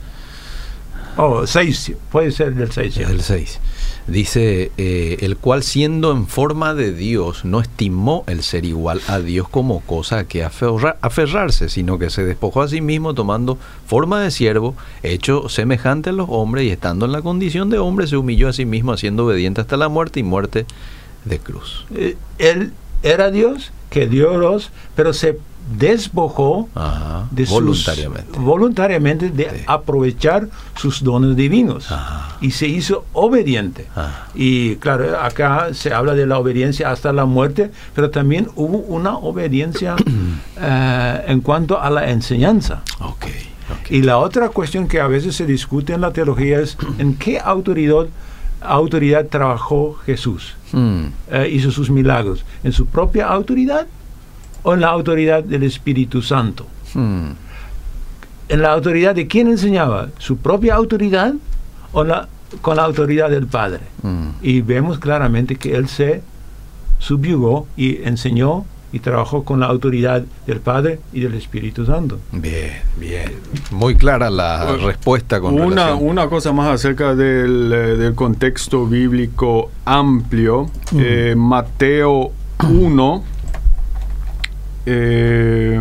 Oh, 1.16 1.46
6, 1.46 1.92
puede 2.10 2.30
ser 2.32 2.54
del 2.54 2.72
6. 2.72 2.96
Es 2.96 3.08
el 3.08 3.20
6. 3.20 3.60
Dice, 4.06 4.70
eh, 4.76 5.18
el 5.20 5.36
cual 5.36 5.62
siendo 5.62 6.12
en 6.12 6.26
forma 6.26 6.74
de 6.74 6.92
Dios, 6.92 7.44
no 7.44 7.60
estimó 7.60 8.24
el 8.26 8.42
ser 8.42 8.64
igual 8.66 9.00
a 9.06 9.18
Dios 9.20 9.48
como 9.48 9.80
cosa 9.80 10.18
a 10.18 10.24
que 10.24 10.44
aferra- 10.44 10.96
aferrarse, 11.00 11.68
sino 11.68 11.98
que 11.98 12.10
se 12.10 12.24
despojó 12.24 12.62
a 12.62 12.68
sí 12.68 12.80
mismo 12.80 13.14
tomando 13.14 13.56
forma 13.86 14.20
de 14.20 14.30
siervo, 14.30 14.74
hecho 15.02 15.48
semejante 15.48 16.10
a 16.10 16.12
los 16.12 16.26
hombres 16.28 16.66
y 16.66 16.70
estando 16.70 17.06
en 17.06 17.12
la 17.12 17.22
condición 17.22 17.70
de 17.70 17.78
hombre, 17.78 18.06
se 18.06 18.16
humilló 18.16 18.48
a 18.48 18.52
sí 18.52 18.66
mismo, 18.66 18.92
haciendo 18.92 19.24
obediente 19.24 19.60
hasta 19.62 19.76
la 19.78 19.88
muerte 19.88 20.20
y 20.20 20.24
muerte 20.24 20.66
de 21.24 21.38
cruz. 21.38 21.86
Eh, 21.94 22.16
él 22.38 22.72
era 23.02 23.30
Dios, 23.30 23.72
que 23.88 24.06
dio 24.06 24.36
los, 24.36 24.70
pero 24.96 25.12
se 25.14 25.38
desbojó 25.78 26.68
Ajá, 26.74 27.26
de 27.30 27.46
sus- 27.46 27.54
voluntariamente. 27.54 28.38
voluntariamente 28.38 29.30
de 29.30 29.44
Sí. 29.50 29.56
aprovechar 29.66 30.48
sus 30.76 31.02
dones 31.02 31.36
divinos 31.36 31.90
Ajá. 31.90 32.36
y 32.40 32.50
se 32.50 32.66
hizo 32.68 33.04
obediente. 33.12 33.86
Y 34.34 34.76
claro, 34.76 35.18
acá 35.20 35.68
se 35.72 35.92
habla 35.94 36.14
de 36.14 36.26
la 36.26 36.38
obediencia 36.38 36.90
hasta 36.90 37.12
la 37.12 37.24
muerte, 37.24 37.70
pero 37.94 38.10
también 38.10 38.48
hubo 38.56 38.78
una 38.78 39.16
obediencia 39.16 39.96
eh, 40.60 41.24
en 41.28 41.40
cuanto 41.40 41.80
a 41.80 41.90
la 41.90 42.10
enseñanza. 42.10 42.82
Y 43.90 44.02
la 44.02 44.18
otra 44.18 44.50
cuestión 44.50 44.86
que 44.88 45.00
a 45.00 45.06
veces 45.06 45.34
se 45.36 45.46
discute 45.46 45.94
en 45.94 46.00
la 46.02 46.12
teología 46.12 46.60
es 46.60 46.76
en 46.98 47.14
qué 47.16 47.38
autoridad, 47.40 48.06
autoridad 48.60 49.26
trabajó 49.26 49.94
Jesús, 50.06 50.54
Mm, 50.72 51.04
eh, 51.30 51.48
hizo 51.52 51.70
sus 51.70 51.88
milagros, 51.88 52.44
en 52.64 52.72
su 52.72 52.86
propia 52.86 53.28
autoridad 53.28 53.86
o 54.64 54.74
en 54.74 54.80
la 54.80 54.88
autoridad 54.88 55.44
del 55.44 55.62
Espíritu 55.62 56.20
Santo. 56.22 56.66
mm. 56.94 57.28
¿En 58.48 58.60
la 58.60 58.72
autoridad 58.72 59.14
de 59.14 59.26
quién 59.26 59.48
enseñaba? 59.48 60.08
¿Su 60.18 60.36
propia 60.36 60.74
autoridad 60.74 61.32
o 61.92 62.04
la, 62.04 62.28
con 62.60 62.76
la 62.76 62.84
autoridad 62.84 63.30
del 63.30 63.46
Padre? 63.46 63.80
Mm. 64.02 64.26
Y 64.42 64.60
vemos 64.60 64.98
claramente 64.98 65.56
que 65.56 65.74
él 65.76 65.88
se 65.88 66.22
subyugó 66.98 67.66
y 67.76 68.02
enseñó 68.02 68.64
y 68.92 69.00
trabajó 69.00 69.44
con 69.44 69.60
la 69.60 69.66
autoridad 69.66 70.22
del 70.46 70.60
Padre 70.60 71.00
y 71.12 71.20
del 71.20 71.34
Espíritu 71.34 71.84
Santo. 71.86 72.20
Bien, 72.32 72.74
bien. 72.98 73.32
Muy 73.72 73.96
clara 73.96 74.28
la 74.30 74.66
Bueno, 74.68 74.86
respuesta 74.88 75.40
con 75.40 75.54
Una, 75.54 75.64
relación- 75.86 75.98
una 76.08 76.28
cosa 76.28 76.52
más 76.52 76.68
acerca 76.68 77.14
del, 77.16 77.72
eh, 77.72 77.76
del 77.96 78.14
contexto 78.14 78.86
bíblico 78.86 79.70
amplio. 79.86 80.70
Eh, 80.96 81.34
Mateo 81.36 82.30
1. 82.68 83.24
Eh, 84.86 85.80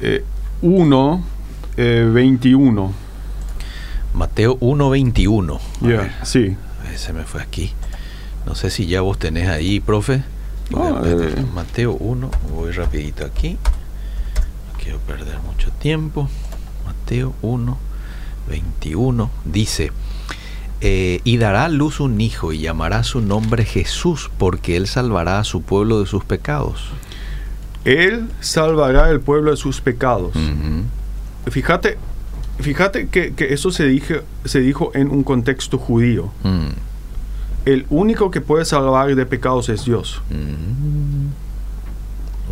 eh, 0.00 0.24
1, 0.62 1.24
eh, 1.76 2.10
21. 2.12 2.92
Mateo 4.14 4.58
1.21. 4.60 5.56
A 5.56 5.60
Ya, 5.80 5.88
ver, 5.88 6.12
sí. 6.24 6.56
se 6.96 7.12
me 7.12 7.24
fue 7.24 7.42
aquí. 7.42 7.72
No 8.46 8.54
sé 8.54 8.70
si 8.70 8.86
ya 8.86 9.00
vos 9.02 9.18
tenés 9.18 9.48
ahí, 9.48 9.80
profe. 9.80 10.22
Eh. 10.70 11.44
Mateo 11.54 11.92
1, 11.94 12.30
voy 12.54 12.72
rapidito 12.72 13.24
aquí. 13.24 13.50
No 13.52 14.82
quiero 14.82 14.98
perder 15.00 15.38
mucho 15.40 15.70
tiempo. 15.72 16.28
Mateo 16.86 17.34
1, 17.42 17.78
21 18.48 19.30
dice, 19.44 19.90
eh, 20.80 21.20
y 21.24 21.38
dará 21.38 21.64
a 21.64 21.68
luz 21.68 22.00
un 22.00 22.20
hijo 22.20 22.52
y 22.52 22.58
llamará 22.60 23.02
su 23.04 23.20
nombre 23.20 23.64
Jesús, 23.64 24.30
porque 24.38 24.76
él 24.76 24.86
salvará 24.86 25.40
a 25.40 25.44
su 25.44 25.62
pueblo 25.62 26.00
de 26.00 26.06
sus 26.06 26.24
pecados. 26.24 26.82
Él 27.84 28.28
salvará 28.40 29.10
el 29.10 29.20
pueblo 29.20 29.50
de 29.50 29.56
sus 29.56 29.80
pecados. 29.80 30.32
Fíjate, 31.50 31.96
fíjate 32.60 33.08
que, 33.08 33.32
que 33.34 33.52
eso 33.54 33.70
se, 33.70 33.86
dije, 33.86 34.22
se 34.44 34.60
dijo 34.60 34.90
en 34.94 35.10
un 35.10 35.22
contexto 35.24 35.78
judío. 35.78 36.30
Mm, 36.42 36.68
El 37.64 37.86
único 37.90 38.30
que 38.30 38.40
puede 38.40 38.64
salvar 38.64 39.14
de 39.14 39.26
pecados 39.26 39.68
es 39.68 39.84
Dios. 39.84 40.20
mm. 40.30 41.28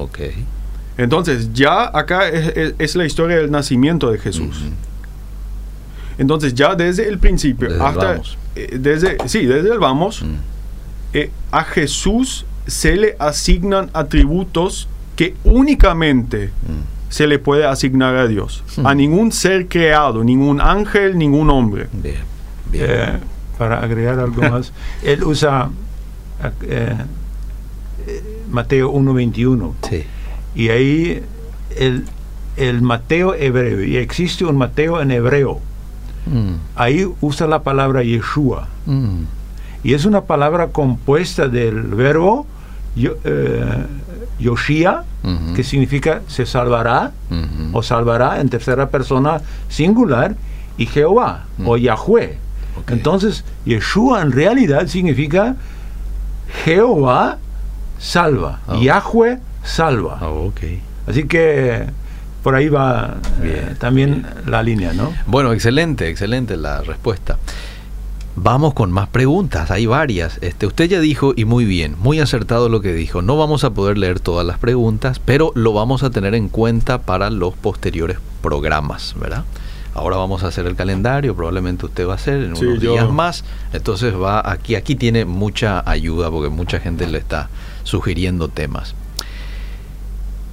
Ok. 0.00 0.18
Entonces, 0.98 1.52
ya 1.52 1.90
acá 1.96 2.28
es, 2.28 2.56
es- 2.56 2.74
es 2.78 2.96
la 2.96 3.04
historia 3.04 3.36
del 3.36 3.50
nacimiento 3.50 4.10
de 4.10 4.18
Jesús. 4.18 4.62
Entonces, 6.18 6.54
ya 6.54 6.74
desde 6.74 7.08
el 7.08 7.18
principio 7.18 7.68
Desde 7.68 7.80
el 7.80 7.86
hasta. 7.86 8.04
vamos. 8.12 8.38
eh, 8.54 8.78
desde, 8.80 9.16
sí, 9.26 9.44
desde 9.46 9.70
el 9.72 9.78
vamos, 9.78 10.22
Mm. 10.22 10.34
eh, 11.14 11.30
a 11.52 11.62
Jesús 11.64 12.46
se 12.66 12.96
le 12.96 13.16
asignan 13.18 13.90
atributos 13.92 14.88
que 15.14 15.34
únicamente 15.44 16.48
Mm. 16.48 16.82
se 17.10 17.26
le 17.26 17.38
puede 17.38 17.64
asignar 17.66 18.16
a 18.16 18.26
Dios. 18.26 18.62
Hmm. 18.76 18.86
A 18.86 18.94
ningún 18.94 19.30
ser 19.32 19.68
creado, 19.68 20.24
ningún 20.24 20.60
ángel, 20.60 21.16
ningún 21.16 21.48
hombre. 21.50 21.86
Bien, 21.92 22.16
bien. 22.70 22.84
Eh, 22.88 23.12
para 23.58 23.80
agregar 23.80 24.18
algo 24.18 24.42
más, 24.50 24.72
él 25.02 25.22
usa 25.24 25.70
Mateo 28.50 28.90
1.21 28.92 29.74
Sí. 29.88 30.04
y 30.54 30.68
ahí 30.68 31.22
el, 31.76 32.04
el 32.56 32.82
Mateo 32.82 33.34
hebreo, 33.34 33.82
y 33.82 33.96
existe 33.96 34.44
un 34.44 34.56
Mateo 34.56 35.00
en 35.00 35.10
hebreo, 35.10 35.60
Mm, 36.26 36.54
ahí 36.74 37.06
usa 37.20 37.46
la 37.46 37.62
palabra 37.62 38.02
Yeshua. 38.02 38.68
mm. 38.86 39.22
Y 39.84 39.94
es 39.94 40.04
una 40.04 40.22
palabra 40.22 40.68
compuesta 40.68 41.46
del 41.48 41.82
verbo 41.82 42.46
yo- 42.96 43.14
eh, 43.24 43.84
Yoshia, 44.40 45.04
que 45.54 45.62
significa 45.64 46.22
se 46.28 46.44
salvará, 46.46 47.12
o 47.72 47.82
salvará 47.82 48.40
en 48.40 48.48
tercera 48.48 48.88
persona 48.90 49.40
singular, 49.68 50.34
y 50.78 50.86
Jehová, 50.86 51.44
o 51.64 51.76
Yahweh. 51.76 52.36
Ok. 52.80 52.90
Entonces, 52.92 53.44
Yeshua 53.64 54.22
en 54.22 54.32
realidad 54.32 54.86
significa 54.88 55.56
Jehová 56.64 57.38
salva, 57.98 58.60
Oh. 58.68 58.80
Yahweh 58.80 59.38
salva. 59.64 60.18
Ah. 60.20 60.30
Así 61.06 61.24
que 61.24 61.86
por 62.46 62.54
ahí 62.54 62.68
va 62.68 63.16
eh, 63.42 63.42
Bien, 63.64 63.76
también 63.76 64.24
la 64.46 64.62
línea, 64.62 64.92
¿no? 64.92 65.12
Bueno, 65.26 65.52
excelente, 65.52 66.08
excelente 66.08 66.56
la 66.56 66.80
respuesta. 66.80 67.38
Vamos 68.36 68.72
con 68.72 68.92
más 68.92 69.08
preguntas, 69.08 69.72
hay 69.72 69.86
varias. 69.86 70.38
Este, 70.42 70.64
usted 70.68 70.84
ya 70.84 71.00
dijo, 71.00 71.32
y 71.34 71.44
muy 71.44 71.64
bien, 71.64 71.96
muy 71.98 72.20
acertado 72.20 72.68
lo 72.68 72.80
que 72.82 72.92
dijo. 72.92 73.20
No 73.20 73.36
vamos 73.36 73.64
a 73.64 73.70
poder 73.70 73.98
leer 73.98 74.20
todas 74.20 74.46
las 74.46 74.58
preguntas, 74.58 75.18
pero 75.18 75.50
lo 75.56 75.72
vamos 75.72 76.04
a 76.04 76.10
tener 76.10 76.36
en 76.36 76.48
cuenta 76.48 77.02
para 77.02 77.30
los 77.30 77.52
posteriores 77.54 78.18
programas, 78.42 79.16
¿verdad? 79.18 79.42
Ahora 79.92 80.16
vamos 80.16 80.44
a 80.44 80.46
hacer 80.46 80.66
el 80.66 80.76
calendario, 80.76 81.34
probablemente 81.34 81.86
usted 81.86 82.06
va 82.06 82.12
a 82.12 82.14
hacer 82.14 82.44
en 82.44 82.54
Sí, 82.54 82.64
unos 82.64 82.80
yo- 82.80 82.92
días 82.92 83.10
más. 83.10 83.42
Entonces 83.72 84.14
va 84.14 84.48
aquí, 84.48 84.76
aquí 84.76 84.94
tiene 84.94 85.24
mucha 85.24 85.82
ayuda 85.84 86.30
porque 86.30 86.48
mucha 86.50 86.78
gente 86.78 87.08
le 87.08 87.18
está 87.18 87.48
sugiriendo 87.82 88.46
temas. 88.46 88.94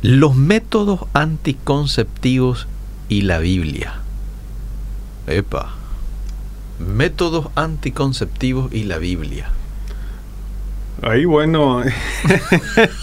Los 0.04 0.36
métodos 0.36 1.00
anticonceptivos 1.13 2.68
y 3.08 3.22
la 3.22 3.39
Biblia. 3.39 3.94
Epa. 5.28 5.76
Métodos 6.78 7.48
anticonceptivos 7.56 8.74
y 8.74 8.84
la 8.84 8.98
Biblia. 8.98 9.48
Ahí, 11.04 11.24
bueno. 11.24 11.84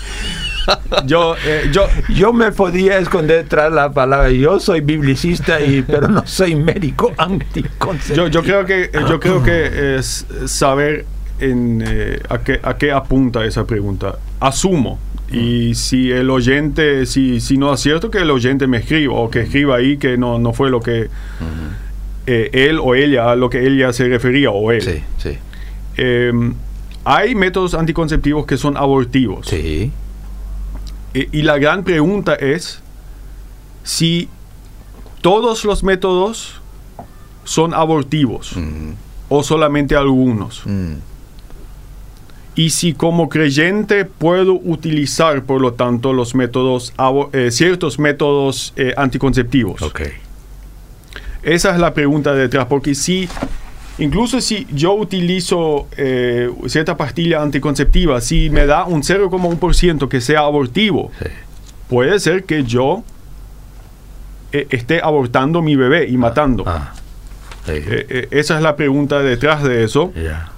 yo, 1.06 1.36
eh, 1.46 1.70
yo, 1.72 1.86
Yo 2.10 2.34
me 2.34 2.52
podía 2.52 2.98
esconder 2.98 3.48
tras 3.48 3.72
la 3.72 3.90
palabra, 3.90 4.30
yo 4.30 4.60
soy 4.60 4.82
biblicista, 4.82 5.58
y, 5.58 5.80
pero 5.80 6.06
no 6.06 6.26
soy 6.26 6.54
médico 6.54 7.12
anticonceptivo. 7.16 8.26
yo, 8.26 8.28
yo 8.28 8.42
creo 8.42 8.66
que, 8.66 8.82
eh, 8.84 9.04
yo 9.08 9.18
creo 9.18 9.42
que 9.42 9.96
es 9.96 10.26
saber 10.44 11.06
en, 11.38 11.82
eh, 11.82 12.20
a, 12.28 12.40
qué, 12.40 12.60
a 12.62 12.76
qué 12.76 12.92
apunta 12.92 13.42
esa 13.46 13.64
pregunta. 13.64 14.18
Asumo. 14.38 14.98
Y 15.32 15.74
si 15.74 16.10
el 16.10 16.28
oyente, 16.30 17.06
si, 17.06 17.40
si 17.40 17.56
no 17.56 17.72
es 17.74 17.80
cierto, 17.80 18.10
que 18.10 18.18
el 18.18 18.30
oyente 18.30 18.66
me 18.66 18.78
escriba 18.78 19.14
o 19.14 19.30
que 19.30 19.40
escriba 19.42 19.76
ahí 19.76 19.96
que 19.96 20.16
no, 20.18 20.38
no 20.38 20.52
fue 20.52 20.70
lo 20.70 20.80
que 20.80 21.08
eh, 22.26 22.50
él 22.52 22.78
o 22.82 22.94
ella, 22.94 23.30
a 23.30 23.36
lo 23.36 23.48
que 23.50 23.66
ella 23.66 23.92
se 23.92 24.08
refería 24.08 24.50
o 24.50 24.72
él. 24.72 24.82
Sí, 24.82 25.02
sí. 25.18 25.38
Eh, 25.96 26.32
hay 27.04 27.34
métodos 27.34 27.74
anticonceptivos 27.74 28.44
que 28.46 28.56
son 28.56 28.76
abortivos. 28.76 29.46
Sí. 29.46 29.90
E- 31.14 31.28
y 31.32 31.42
la 31.42 31.58
gran 31.58 31.84
pregunta 31.84 32.34
es 32.34 32.82
si 33.82 34.28
todos 35.22 35.64
los 35.64 35.82
métodos 35.84 36.60
son 37.44 37.72
abortivos 37.74 38.54
o 39.28 39.42
solamente 39.42 39.94
algunos. 39.96 40.62
mm, 40.66 40.92
Y 42.56 42.70
si 42.70 42.94
como 42.94 43.28
creyente 43.28 44.04
puedo 44.04 44.54
utilizar, 44.54 45.44
por 45.44 45.60
lo 45.60 45.72
tanto, 45.74 46.12
los 46.12 46.34
métodos, 46.34 46.92
eh, 47.32 47.50
ciertos 47.50 47.98
métodos 47.98 48.72
eh, 48.76 48.92
anticonceptivos. 48.96 49.80
ok. 49.82 50.00
Esa 51.42 51.72
es 51.72 51.78
la 51.80 51.94
pregunta 51.94 52.34
detrás, 52.34 52.66
porque 52.66 52.94
si, 52.94 53.26
incluso 53.98 54.40
si 54.42 54.66
yo 54.72 54.92
utilizo 54.92 55.86
eh, 55.96 56.50
cierta 56.66 56.96
pastilla 56.98 57.40
anticonceptiva, 57.40 58.20
si 58.20 58.50
me 58.50 58.66
da 58.66 58.84
un 58.84 59.02
0,1% 59.02 60.08
que 60.08 60.20
sea 60.20 60.40
abortivo, 60.40 61.10
Sí. 61.18 61.26
puede 61.88 62.18
ser 62.20 62.44
que 62.44 62.64
yo 62.64 63.04
eh, 64.52 64.66
esté 64.70 65.00
abortando 65.02 65.62
mi 65.62 65.76
bebé 65.76 66.08
y 66.08 66.18
matando. 66.18 66.64
Ah. 66.66 66.92
Sí. 67.64 67.72
Esa 68.32 68.56
es 68.56 68.62
la 68.62 68.74
pregunta 68.76 69.20
detrás 69.20 69.62
de 69.62 69.84
eso. 69.84 70.12
Ya. 70.14 70.49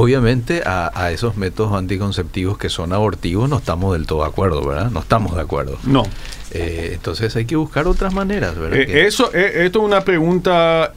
Obviamente 0.00 0.62
a, 0.64 0.90
a 0.94 1.10
esos 1.10 1.36
métodos 1.36 1.72
anticonceptivos 1.72 2.56
que 2.56 2.68
son 2.68 2.92
abortivos 2.92 3.48
no 3.48 3.58
estamos 3.58 3.94
del 3.94 4.06
todo 4.06 4.22
de 4.22 4.28
acuerdo, 4.28 4.64
¿verdad? 4.66 4.90
No 4.92 5.00
estamos 5.00 5.34
de 5.34 5.42
acuerdo. 5.42 5.76
No. 5.84 6.04
Eh, 6.52 6.92
entonces 6.94 7.34
hay 7.36 7.46
que 7.46 7.56
buscar 7.56 7.86
otras 7.88 8.14
maneras, 8.14 8.56
¿verdad? 8.56 8.78
Eh, 8.78 9.06
eso, 9.06 9.30
eh, 9.34 9.64
esto 9.66 9.80
es 9.80 9.84
una 9.84 10.02
pregunta 10.02 10.92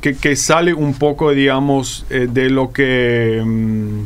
que, 0.00 0.16
que 0.16 0.36
sale 0.36 0.74
un 0.74 0.94
poco, 0.94 1.30
digamos, 1.30 2.04
de 2.08 2.50
lo 2.50 2.72
que... 2.72 3.42
mm, 3.44 4.02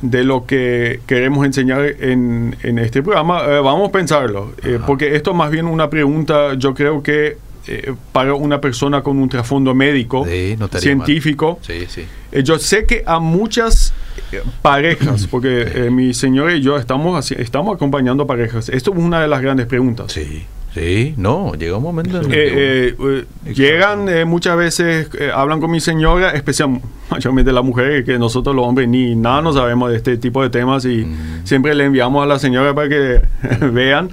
de 0.00 0.22
lo 0.22 0.46
que 0.46 1.00
queremos 1.06 1.44
enseñar 1.44 1.84
en, 1.84 2.56
en 2.62 2.78
este 2.78 3.02
programa, 3.02 3.42
vamos 3.60 3.88
a 3.88 3.92
pensarlo, 3.92 4.52
porque 4.86 5.16
esto 5.16 5.34
más 5.34 5.50
bien 5.50 5.66
una 5.66 5.90
pregunta, 5.90 6.54
yo 6.54 6.72
creo 6.72 7.02
que 7.02 7.36
eh, 7.68 7.94
para 8.12 8.34
una 8.34 8.60
persona 8.60 9.02
con 9.02 9.18
un 9.18 9.28
trasfondo 9.28 9.74
médico, 9.74 10.24
Sí, 10.26 10.56
no 10.58 10.64
estaría 10.66 10.82
científico, 10.82 11.58
Sí, 11.62 11.84
sí. 11.88 12.04
eh, 12.32 12.42
yo 12.42 12.58
sé 12.58 12.86
que 12.86 13.02
a 13.06 13.18
muchas 13.20 13.92
eh, 14.32 14.42
parejas, 14.62 15.26
porque 15.30 15.88
mi 15.92 16.14
señora 16.14 16.54
y 16.54 16.60
yo 16.62 16.76
estamos, 16.78 17.30
estamos 17.32 17.74
acompañando 17.76 18.26
parejas, 18.26 18.68
esto 18.68 18.92
es 18.92 18.98
una 18.98 19.20
de 19.20 19.28
las 19.28 19.40
grandes 19.42 19.66
preguntas. 19.66 20.10
Sí, 20.12 20.44
sí, 20.74 21.14
no, 21.16 21.54
llega 21.54 21.76
un 21.76 21.82
momento 21.82 22.18
en 22.18 22.24
el 22.24 22.30
que 22.30 22.46
Eh, 22.46 22.94
eh, 22.98 23.24
eh, 23.46 23.52
llegan 23.54 24.28
muchas 24.28 24.56
veces, 24.56 25.08
hablan 25.34 25.60
con 25.60 25.70
mi 25.70 25.80
señora, 25.80 26.30
especialmente 26.30 26.86
mayormente 27.10 27.52
las 27.52 27.64
mujeres, 27.64 28.04
que 28.04 28.18
nosotros 28.18 28.54
los 28.54 28.66
hombres 28.66 28.88
ni 28.88 29.14
nada 29.16 29.40
no 29.42 29.52
sabemos 29.52 29.90
de 29.90 29.96
este 29.96 30.16
tipo 30.18 30.42
de 30.42 30.50
temas 30.50 30.84
y 30.84 31.06
siempre 31.44 31.74
le 31.74 31.84
enviamos 31.84 32.22
a 32.22 32.26
la 32.26 32.38
señora 32.38 32.74
para 32.74 32.88
que 32.88 33.20
vean. 33.72 34.10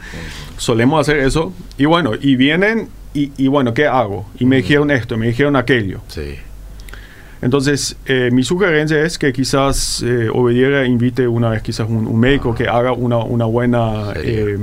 Solemos 0.57 1.01
hacer 1.01 1.17
eso. 1.19 1.51
Y 1.77 1.83
bueno, 1.83 2.11
y 2.19 2.37
vienen 2.37 2.87
y, 3.15 3.31
y 3.37 3.47
bueno, 3.47 3.73
¿qué 3.73 3.87
hago? 3.87 4.25
Y 4.39 4.45
me 4.45 4.57
dijeron 4.57 4.91
esto, 4.91 5.17
me 5.17 5.27
dijeron 5.27 5.55
aquello. 5.55 6.01
Sí. 6.07 6.35
Entonces, 7.41 7.95
eh, 8.07 8.29
mi 8.31 8.43
sugerencia 8.43 9.03
es 9.03 9.19
que 9.19 9.31
quizás 9.31 10.01
eh, 10.03 10.29
Obediera 10.33 10.85
invite 10.85 11.27
una 11.27 11.49
vez 11.49 11.61
quizás 11.61 11.87
un, 11.87 12.07
un 12.07 12.19
médico 12.19 12.55
que 12.55 12.67
haga 12.67 12.91
una, 12.93 13.17
una 13.17 13.45
buena 13.45 14.13
eh, 14.15 14.57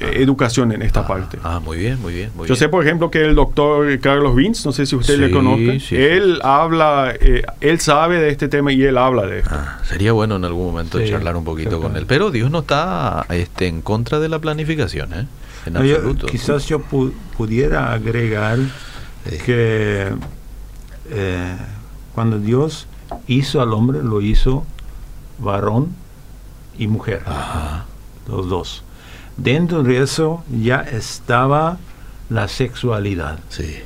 educación 0.00 0.72
en 0.72 0.82
esta 0.82 1.06
parte. 1.06 1.38
Ah, 1.42 1.60
muy 1.60 1.78
bien, 1.78 2.02
muy 2.02 2.12
bien. 2.12 2.30
Muy 2.36 2.48
Yo 2.48 2.54
bien. 2.54 2.58
sé, 2.58 2.68
por 2.68 2.84
ejemplo, 2.84 3.10
que 3.10 3.24
el 3.24 3.34
doctor 3.34 3.98
Carlos 4.00 4.34
Vince, 4.34 4.62
no 4.66 4.72
sé 4.72 4.84
si 4.84 4.94
usted 4.96 5.18
le 5.18 5.30
conoce, 5.30 5.80
sí, 5.80 5.80
sí. 5.80 5.96
él 5.96 6.40
habla, 6.42 7.14
eh, 7.18 7.44
él 7.60 7.80
sabe 7.80 8.20
de 8.20 8.28
este 8.28 8.48
tema 8.48 8.72
y 8.72 8.82
él 8.82 8.98
habla 8.98 9.26
de 9.26 9.38
esto. 9.38 9.50
Ah, 9.54 9.78
sería 9.84 10.12
bueno 10.12 10.36
en 10.36 10.44
algún 10.44 10.66
momento 10.66 10.98
charlar 11.06 11.36
un 11.36 11.44
poquito 11.44 11.80
con 11.80 11.96
él. 11.96 12.04
Pero 12.06 12.30
Dios 12.30 12.50
no 12.50 12.58
está 12.58 13.24
este, 13.30 13.68
en 13.68 13.80
contra 13.80 14.18
de 14.18 14.28
la 14.28 14.38
planificación, 14.38 15.14
¿eh? 15.14 15.26
En 15.66 15.74
yo- 15.84 16.14
quizás 16.16 16.66
yo 16.66 16.80
pu- 16.80 17.12
pudiera 17.36 17.92
agregar 17.92 18.58
Sí. 19.28 19.38
que 19.44 20.08
eh, 21.10 21.56
cuando 22.14 22.38
Dios 22.38 22.86
hizo 23.26 23.60
al 23.60 23.72
hombre, 23.72 24.02
lo 24.02 24.20
hizo 24.20 24.64
varón 25.38 25.94
y 26.78 26.86
mujer, 26.86 27.22
Ajá. 27.26 27.84
los 28.28 28.48
dos. 28.48 28.82
Dentro 29.36 29.82
de 29.82 30.02
eso 30.02 30.42
ya 30.50 30.80
estaba 30.80 31.78
la 32.30 32.48
sexualidad. 32.48 33.38
Sí. 33.48 33.76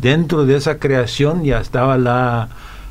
Dentro 0.00 0.44
de 0.44 0.56
esa 0.56 0.78
creación 0.78 1.44
ya 1.44 1.60
estaba 1.60 1.96
la 1.98 2.48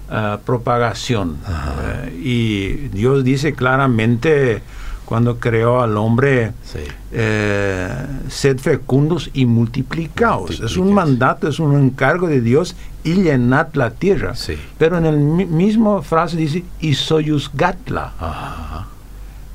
ah, 0.09 0.39
propagación. 0.45 1.37
Eh, 1.47 2.19
y 2.23 2.67
Dios 2.89 3.23
dice 3.23 3.53
claramente 3.53 4.61
cuando 5.05 5.39
creó 5.39 5.81
al 5.81 5.97
hombre, 5.97 6.53
Sí. 6.63 6.79
eh, 7.11 7.87
sed 8.29 8.57
fecundos 8.59 9.29
y 9.33 9.45
multiplicaos. 9.45 10.59
Es 10.59 10.77
un 10.77 10.93
mandato, 10.93 11.47
es 11.47 11.59
un 11.59 11.77
encargo 11.77 12.27
de 12.27 12.41
Dios 12.41 12.75
y 13.03 13.15
llenad 13.15 13.67
la 13.73 13.91
tierra. 13.91 14.35
Sí. 14.35 14.57
Pero 14.77 14.97
en 14.97 15.05
el 15.05 15.17
mi- 15.17 15.45
mismo 15.45 16.01
frase 16.01 16.37
dice, 16.37 16.63
y 16.79 16.93
soyuzgatla. 16.95 18.13
Ajá. 18.19 18.87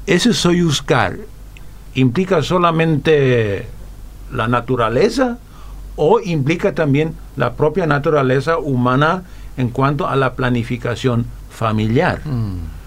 Ese 0.07 0.33
soyuzgar 0.33 1.17
implica 1.95 2.43
solamente 2.43 3.67
la 4.33 4.49
naturaleza 4.49 5.39
o 5.97 6.21
implica 6.21 6.75
también 6.75 7.15
la 7.37 7.55
propia 7.55 7.87
naturaleza 7.87 8.59
humana 8.59 9.25
en 9.57 9.71
cuanto 9.71 10.07
a 10.07 10.15
la 10.17 10.35
planificación 10.35 11.27
familiar. 11.51 12.21
Mm. 12.25 12.78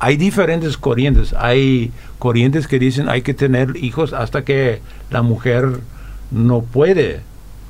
Hay 0.00 0.16
diferentes 0.16 0.76
corrientes. 0.76 1.34
Hay 1.38 1.92
corrientes 2.18 2.66
que 2.66 2.78
dicen 2.78 3.08
hay 3.08 3.22
que 3.22 3.34
tener 3.34 3.76
hijos 3.76 4.12
hasta 4.12 4.42
que 4.44 4.80
la 5.10 5.22
mujer 5.22 5.80
no 6.30 6.62
puede, 6.62 7.20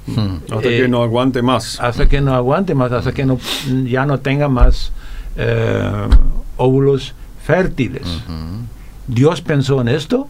Mm. 0.07 0.37
Hasta 0.51 0.69
Eh, 0.71 0.81
que 0.81 0.89
no 0.89 1.03
aguante 1.03 1.43
más. 1.43 1.79
hasta 1.79 2.09
que 2.09 2.21
no 2.23 2.35
aguante 2.35 2.75
más, 2.75 2.91
hasta 2.91 3.13
que 3.13 3.27
no, 3.27 3.39
ya 3.85 4.07
no 4.07 4.19
tenga 4.19 4.49
más 4.49 4.93
eh, 5.37 6.09
óvulos 6.57 7.15
fértiles. 7.45 8.03
¿Dios 9.07 9.41
pensó 9.43 9.81
en 9.83 9.89
esto? 9.89 10.27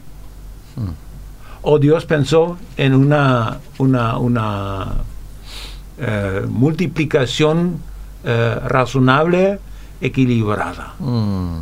Mm. 0.76 0.90
¿O 1.62 1.78
Dios 1.78 2.04
pensó 2.04 2.58
en 2.76 2.94
una, 2.94 3.58
una, 3.78 4.18
una 4.18 4.86
eh, 5.98 6.42
multiplicación 6.48 7.78
eh, 8.24 8.56
razonable, 8.66 9.60
equilibrada? 10.00 10.94
Mm. 10.98 11.60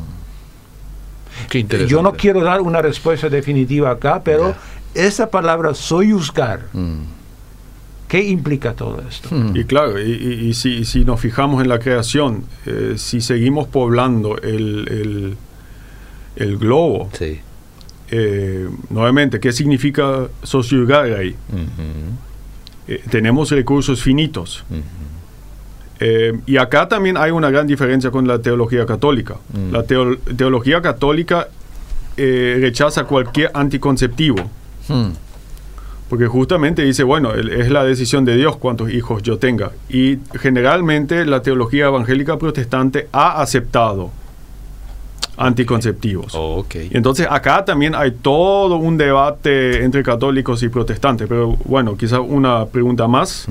Qué 1.48 1.59
interesante. 1.61 1.90
Yo 1.92 2.03
no 2.03 2.12
quiero 2.12 2.42
dar 2.42 2.61
una 2.61 2.81
respuesta 2.83 3.29
definitiva 3.29 3.90
acá, 3.90 4.22
pero 4.24 4.55
esa 4.94 5.31
palabra 5.31 5.74
soyuzgar, 5.74 6.66
Mm. 6.72 7.01
¿qué 8.09 8.22
implica 8.24 8.72
todo 8.74 9.03
esto? 9.09 9.29
Mm. 9.35 9.57
Y 9.57 9.64
claro, 9.64 10.01
y, 10.01 10.11
y- 10.12 10.48
y 10.48 10.55
si, 10.55 10.85
si 10.85 11.05
nos 11.05 11.20
fijamos 11.20 11.62
en 11.62 11.68
la 11.68 11.79
creación, 11.79 12.44
eh, 12.66 12.94
si 12.96 13.20
seguimos 13.20 13.68
poblando 13.68 14.38
el, 14.38 14.88
el- 14.90 15.37
el 16.37 16.57
globo, 16.59 17.11
Sí. 17.12 17.40
eh, 18.11 18.68
nuevamente, 18.90 19.40
¿qué 19.40 19.53
significa 19.53 20.29
sosyugar 20.42 21.12
ahí? 21.12 21.35
Eh, 22.87 23.03
tenemos 23.11 23.51
recursos 23.51 24.01
finitos. 24.03 24.64
Eh, 26.00 26.32
y 26.46 26.56
acá 26.58 26.88
también 26.88 27.16
hay 27.16 27.30
una 27.32 27.50
gran 27.50 27.66
diferencia 27.66 28.11
con 28.11 28.26
la 28.28 28.38
teología 28.40 28.87
católica. 28.87 29.37
Mm. 29.52 29.72
La 29.72 29.82
teo- 29.84 30.16
teología 30.37 30.80
católica 30.80 31.48
eh, 32.16 32.58
rechaza 32.61 33.04
cualquier 33.04 33.50
anticonceptivo, 33.54 34.37
Mm. 34.88 35.11
porque 36.08 36.26
justamente 36.26 36.82
dice, 36.82 37.02
bueno, 37.04 37.34
es 37.34 37.70
la 37.70 37.84
decisión 37.84 38.24
de 38.24 38.37
Dios 38.37 38.56
cuántos 38.56 38.90
hijos 38.90 39.22
yo 39.22 39.38
tenga. 39.38 39.72
Y 39.88 40.18
generalmente 40.40 41.24
la 41.26 41.42
teología 41.42 41.87
evangélica 41.87 42.38
protestante 42.38 43.08
ha 43.12 43.40
aceptado 43.42 44.11
anticonceptivos. 45.38 46.35
Oh, 46.35 46.59
ok. 46.59 46.74
Y 46.90 46.96
entonces 46.96 47.27
acá 47.31 47.64
también 47.64 47.94
hay 47.94 48.11
todo 48.11 48.77
un 48.77 48.98
debate 48.98 49.85
entre 49.85 50.03
católicos 50.03 50.62
y 50.62 50.68
protestantes, 50.68 51.29
pero 51.29 51.57
bueno, 51.64 51.96
quizás 51.96 52.20
una 52.27 52.66
pregunta 52.66 53.07
más. 53.09 53.46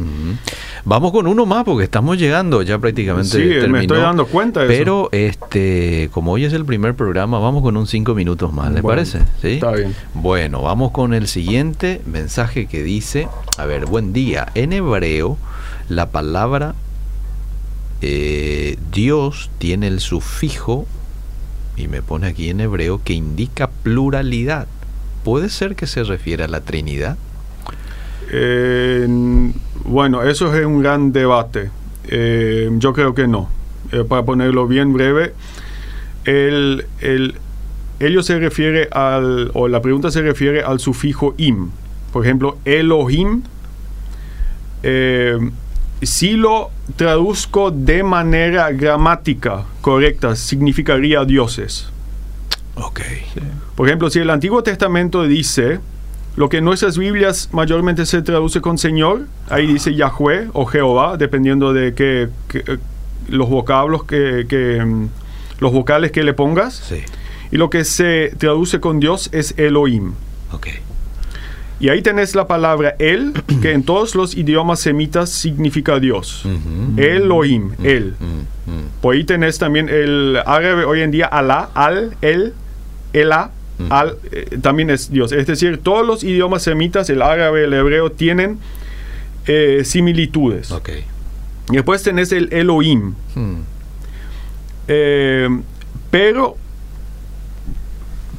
Vamos 0.83 1.11
con 1.11 1.27
uno 1.27 1.45
más 1.45 1.63
porque 1.63 1.85
estamos 1.85 2.17
llegando 2.17 2.61
ya 2.61 2.77
prácticamente. 2.77 3.29
Sí, 3.29 3.67
me 3.69 3.81
estoy 3.81 3.99
dando 3.99 4.25
cuenta 4.25 4.61
de 4.61 4.65
eso. 4.67 4.77
Pero 4.77 5.09
este, 5.11 6.09
como 6.11 6.33
hoy 6.33 6.45
es 6.45 6.53
el 6.53 6.65
primer 6.65 6.93
programa, 6.93 7.39
vamos 7.39 7.63
con 7.63 7.77
un 7.77 7.87
cinco 7.87 8.13
minutos 8.13 8.53
más, 8.53 8.67
¿le 8.71 8.81
Bueno, 8.81 8.87
parece? 8.87 9.19
¿Sí? 9.41 9.53
Está 9.53 9.71
bien. 9.71 9.95
Bueno, 10.13 10.61
vamos 10.61 10.91
con 10.91 11.13
el 11.13 11.27
siguiente 11.27 12.01
mensaje 12.05 12.67
que 12.67 12.83
dice, 12.83 13.27
a 13.57 13.65
ver, 13.65 13.85
buen 13.85 14.13
día. 14.13 14.47
En 14.55 14.73
hebreo, 14.73 15.37
la 15.89 16.09
palabra 16.09 16.75
eh, 18.01 18.77
Dios 18.91 19.49
tiene 19.57 19.87
el 19.87 19.99
sufijo, 19.99 20.85
y 21.77 21.87
me 21.87 22.01
pone 22.01 22.27
aquí 22.27 22.49
en 22.49 22.59
hebreo, 22.61 23.01
que 23.03 23.13
indica 23.13 23.69
pluralidad. 23.69 24.67
¿Puede 25.23 25.49
ser 25.49 25.75
que 25.75 25.87
se 25.87 26.03
refiere 26.03 26.43
a 26.43 26.47
la 26.47 26.61
Trinidad? 26.61 27.17
Eh, 28.31 29.07
bueno, 29.85 30.23
eso 30.23 30.53
es 30.53 30.65
un 30.65 30.81
gran 30.81 31.11
debate. 31.11 31.69
Eh, 32.07 32.69
yo 32.77 32.93
creo 32.93 33.13
que 33.13 33.27
no. 33.27 33.49
Eh, 33.91 34.03
para 34.03 34.23
ponerlo 34.23 34.67
bien 34.67 34.91
breve, 34.93 35.33
el, 36.25 36.85
el- 37.01 37.35
ello 37.99 38.21
se 38.21 38.37
refiere 38.37 38.89
al, 38.91 39.49
o 39.53 39.67
la 39.67 39.81
pregunta 39.81 40.11
se 40.11 40.21
refiere 40.21 40.61
al 40.61 40.79
sufijo 40.79 41.33
im. 41.37 41.69
Por 42.13 42.23
ejemplo, 42.25 42.57
Elohim, 42.65 43.41
eh, 44.83 45.37
si 46.01 46.33
lo 46.33 46.69
traduzco 46.95 47.71
de 47.71 48.03
manera 48.03 48.71
gramática 48.71 49.65
correcta, 49.81 50.35
significaría 50.35 51.25
dioses. 51.25 51.89
Ok. 52.75 53.01
Por 53.75 53.87
ejemplo, 53.87 54.09
si 54.09 54.19
el 54.19 54.29
Antiguo 54.29 54.61
Testamento 54.63 55.23
dice 55.23 55.79
lo 56.35 56.49
que 56.49 56.57
en 56.57 56.65
nuestras 56.65 56.97
Biblias 56.97 57.49
mayormente 57.51 58.05
se 58.05 58.21
traduce 58.21 58.61
con 58.61 58.77
Señor, 58.77 59.25
ahí 59.49 59.65
dice 59.65 59.95
Yahweh 59.95 60.49
o 60.53 60.65
Jehová, 60.65 61.17
dependiendo 61.17 61.73
de 61.73 61.95
qué, 61.95 62.29
eh, 62.53 62.77
los 63.27 63.49
vocablos 63.49 64.03
que, 64.03 64.45
que, 64.47 64.83
mm, 64.85 65.09
los 65.59 65.73
vocales 65.73 66.11
que 66.11 66.23
le 66.23 66.33
pongas. 66.33 66.75
Sí. 66.75 67.01
Y 67.51 67.57
lo 67.57 67.71
que 67.71 67.83
se 67.85 68.33
traduce 68.37 68.79
con 68.79 68.99
Dios 68.99 69.29
es 69.31 69.55
Elohim. 69.57 70.13
Ok. 70.51 70.67
Y 71.79 71.89
ahí 71.89 72.01
tenés 72.01 72.33
la 72.35 72.47
palabra 72.47 72.95
El, 72.99 73.33
que 73.61 73.71
en 73.71 73.83
todos 73.83 74.15
los 74.15 74.35
idiomas 74.35 74.79
semitas 74.79 75.29
significa 75.29 75.99
Dios. 75.99 76.43
Elohim, 76.97 77.71
El. 77.83 78.15
Mm, 78.19 78.71
mm. 78.71 78.83
Por 79.01 79.15
ahí 79.15 79.23
tenés 79.23 79.59
también 79.59 79.89
el 79.89 80.37
árabe 80.45 80.85
hoy 80.85 81.01
en 81.01 81.11
día 81.11 81.27
Alá, 81.27 81.69
Al, 81.73 82.15
El, 82.21 82.53
Elá. 83.13 83.51
Al, 83.89 84.17
eh, 84.31 84.57
también 84.61 84.89
es 84.89 85.11
Dios. 85.11 85.31
Es 85.31 85.45
decir, 85.45 85.77
todos 85.83 86.05
los 86.05 86.23
idiomas 86.23 86.63
semitas, 86.63 87.09
el 87.11 87.21
árabe, 87.21 87.65
el 87.65 87.73
hebreo, 87.73 88.11
tienen 88.11 88.57
eh, 89.45 89.83
similitudes. 89.85 90.73
Y 91.69 91.75
después 91.75 92.01
tenés 92.01 92.31
el 92.31 92.51
Elohim. 92.51 93.13
Mm. 93.35 93.55
Eh, 94.87 95.61
pero 96.09 96.57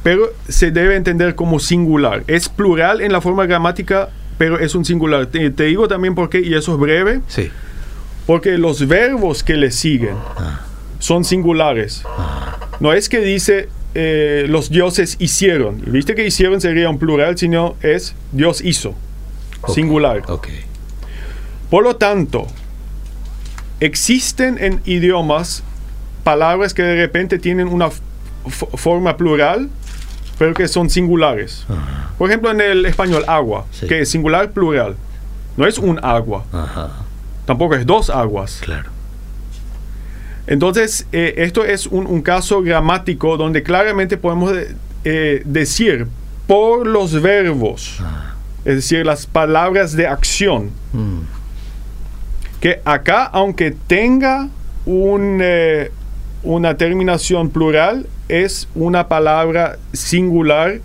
pero 0.03 0.29
se 0.47 0.71
debe 0.71 0.95
entender 0.95 1.35
como 1.35 1.59
singular. 1.59 2.23
Es 2.27 2.49
plural 2.49 3.01
en 3.01 3.11
la 3.11 3.21
forma 3.21 3.45
gramática, 3.45 4.09
pero 4.37 4.59
es 4.59 4.75
un 4.75 4.85
singular. 4.85 5.25
Te, 5.27 5.49
te 5.51 5.63
digo 5.63 5.87
también 5.87 6.15
por 6.15 6.29
qué, 6.29 6.39
y 6.41 6.53
eso 6.53 6.73
es 6.73 6.79
breve, 6.79 7.21
Sí. 7.27 7.49
porque 8.25 8.57
los 8.57 8.87
verbos 8.87 9.43
que 9.43 9.55
le 9.55 9.71
siguen 9.71 10.15
Ah. 10.37 10.61
son 10.99 11.23
singulares. 11.25 12.03
No 12.79 12.93
es 12.93 13.09
que 13.09 13.19
dice 13.19 13.69
eh, 13.95 14.45
los 14.47 14.69
dioses 14.69 15.15
hicieron. 15.19 15.81
Viste 15.87 16.13
que 16.13 16.25
hicieron 16.25 16.61
sería 16.61 16.89
un 16.89 16.99
plural, 16.99 17.37
sino 17.37 17.75
es 17.81 18.13
Dios 18.31 18.61
hizo. 18.63 18.93
Singular. 19.73 20.21
Ok. 20.27 20.47
Por 21.71 21.83
lo 21.83 21.95
tanto, 21.95 22.45
existen 23.79 24.57
en 24.59 24.81
idiomas 24.85 25.63
palabras 26.23 26.73
que 26.73 26.83
de 26.83 26.95
repente 26.95 27.39
tienen 27.39 27.67
una 27.67 27.89
forma 28.47 29.17
plural, 29.17 29.69
pero 30.39 30.53
que 30.55 30.67
son 30.67 30.89
singulares. 30.89 31.65
Por 32.17 32.29
ejemplo, 32.29 32.49
en 32.49 32.61
el 32.61 32.85
español, 32.87 33.23
agua, 33.27 33.65
Sí. 33.71 33.85
que 33.87 33.99
es 34.01 34.09
singular 34.09 34.49
plural. 34.51 34.95
No 35.57 35.67
es 35.67 35.77
un 35.77 35.99
agua, 36.03 36.45
Ajá. 36.51 36.89
tampoco 37.45 37.75
es 37.75 37.85
dos 37.85 38.09
aguas. 38.09 38.61
Claro. 38.63 38.89
Entonces, 40.47 41.05
eh, 41.11 41.35
esto 41.37 41.63
es 41.63 41.85
un, 41.85 42.07
un 42.07 42.21
caso 42.21 42.61
gramático 42.63 43.37
donde 43.37 43.61
claramente 43.61 44.17
podemos 44.17 44.51
eh, 44.53 44.75
eh, 45.03 45.41
decir 45.45 46.07
por 46.47 46.87
los 46.87 47.21
verbos, 47.21 47.99
es 48.65 48.75
decir, 48.75 49.05
las 49.05 49.25
palabras 49.27 49.95
de 49.95 50.07
acción, 50.07 50.71
Mm. 50.93 51.19
que 52.61 52.81
acá, 52.83 53.25
aunque 53.25 53.69
tenga 53.71 54.49
un, 54.87 55.39
eh, 55.41 55.91
una 56.41 56.75
terminación 56.77 57.49
plural, 57.51 58.07
es 58.29 58.67
una 58.75 59.07
palabra 59.07 59.77
singular 59.91 60.79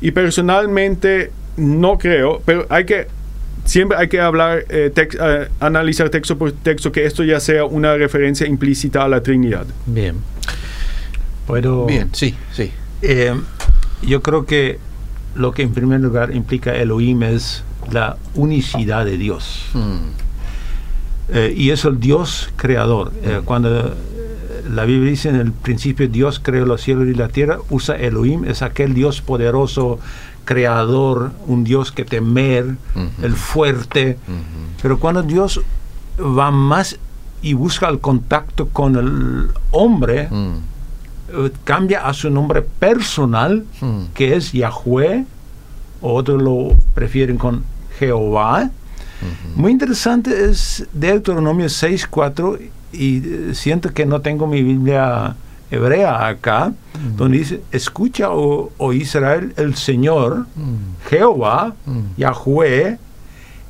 y 0.00 0.12
personalmente 0.12 1.30
no 1.56 1.98
creo, 1.98 2.40
pero 2.46 2.66
hay 2.70 2.86
que 2.86 3.08
siempre 3.64 3.98
hay 3.98 4.08
que 4.08 4.20
hablar, 4.20 4.64
eh, 4.70 4.90
tex- 4.94 5.18
eh, 5.20 5.48
analizar 5.60 6.08
texto 6.08 6.38
por 6.38 6.52
texto 6.52 6.90
que 6.90 7.04
esto 7.04 7.22
ya 7.24 7.38
sea 7.40 7.64
una 7.66 7.94
referencia 7.96 8.46
implícita 8.46 9.04
a 9.04 9.08
la 9.08 9.22
Trinidad. 9.22 9.66
Bien. 9.86 10.16
Puedo- 11.46 11.86
Bien, 11.86 12.08
sí, 12.12 12.34
sí. 12.52 12.70
Eh, 13.02 13.34
yo 14.02 14.22
creo 14.22 14.46
que 14.46 14.78
lo 15.34 15.52
que 15.52 15.62
en 15.62 15.72
primer 15.72 16.00
lugar 16.00 16.34
implica 16.34 16.74
Elohim 16.74 17.22
es 17.22 17.62
la 17.92 18.16
unicidad 18.34 19.04
de 19.04 19.16
Dios. 19.18 19.66
Mm. 19.74 19.98
Eh, 21.32 21.54
y 21.56 21.70
es 21.70 21.84
el 21.84 22.00
Dios 22.00 22.50
creador. 22.56 23.12
Eh, 23.22 23.40
cuando 23.44 23.94
la 24.68 24.84
Biblia 24.84 25.10
dice 25.10 25.28
en 25.28 25.36
el 25.36 25.52
principio 25.52 26.08
Dios 26.08 26.40
creó 26.42 26.64
los 26.66 26.80
cielos 26.82 27.06
y 27.08 27.14
la 27.14 27.28
tierra, 27.28 27.58
usa 27.70 27.96
Elohim, 27.96 28.44
es 28.44 28.62
aquel 28.62 28.94
Dios 28.94 29.20
poderoso, 29.20 29.98
creador, 30.44 31.32
un 31.46 31.64
Dios 31.64 31.92
que 31.92 32.04
temer, 32.04 32.76
el 33.22 33.32
fuerte. 33.34 34.18
Pero 34.82 34.98
cuando 34.98 35.22
Dios 35.22 35.60
va 36.18 36.50
más 36.50 36.98
y 37.42 37.54
busca 37.54 37.88
el 37.88 38.00
contacto 38.00 38.68
con 38.68 38.96
el 38.96 39.48
hombre, 39.70 40.28
Mm. 40.30 40.54
eh, 41.46 41.50
cambia 41.64 42.06
a 42.06 42.12
su 42.12 42.28
nombre 42.30 42.62
personal, 42.62 43.64
Mm. 43.80 44.00
que 44.14 44.34
es 44.36 44.52
Yahweh, 44.52 45.24
otros 46.02 46.42
lo 46.42 46.74
prefieren 46.94 47.36
con 47.36 47.62
Jehová. 47.98 48.70
Muy 49.54 49.70
interesante 49.72 50.50
es 50.50 50.86
Deuteronomio 50.94 51.68
6.4 51.68 52.58
y 52.92 53.18
eh, 53.18 53.54
siento 53.54 53.92
que 53.92 54.06
no 54.06 54.20
tengo 54.20 54.46
mi 54.46 54.62
Biblia 54.62 55.36
hebrea 55.70 56.26
acá, 56.26 56.72
donde 57.16 57.38
dice, 57.38 57.60
escucha, 57.70 58.30
oh, 58.30 58.72
oh 58.78 58.92
Israel, 58.92 59.52
el 59.56 59.74
Señor, 59.76 60.46
Mm. 60.56 61.08
Jehová, 61.08 61.74
Mm. 61.86 62.00
Yahweh, 62.16 62.98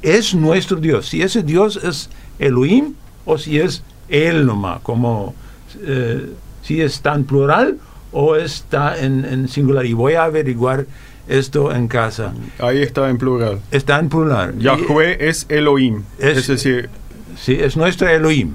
es 0.03 0.35
nuestro 0.35 0.79
Dios. 0.79 1.07
Si 1.09 1.21
ese 1.23 1.43
Dios 1.43 1.77
es 1.83 2.09
Elohim 2.39 2.95
o 3.27 3.37
si 3.37 3.59
es 3.59 3.83
Él 4.09 4.47
nomás, 4.47 4.81
como 4.81 5.35
eh, 5.83 6.31
si 6.63 6.81
está 6.81 7.15
en 7.15 7.25
plural 7.25 7.77
o 8.13 8.35
está 8.37 8.99
en, 8.99 9.25
en 9.25 9.47
singular. 9.49 9.85
Y 9.85 9.93
voy 9.93 10.15
a 10.15 10.25
averiguar 10.25 10.87
esto 11.29 11.71
en 11.73 11.87
casa. 11.87 12.33
Ahí 12.59 12.81
está 12.83 13.09
en 13.11 13.19
plural. 13.19 13.61
Está 13.71 13.99
en 14.01 14.09
plural. 14.09 14.59
Yahweh 14.59 15.29
es 15.29 15.45
Elohim, 15.51 16.03
Es- 16.19 16.39
es, 16.39 16.47
decir, 16.49 16.89
sí, 17.41 17.57
es 17.61 17.77
nuestro 17.77 18.09
Elohim. 18.09 18.53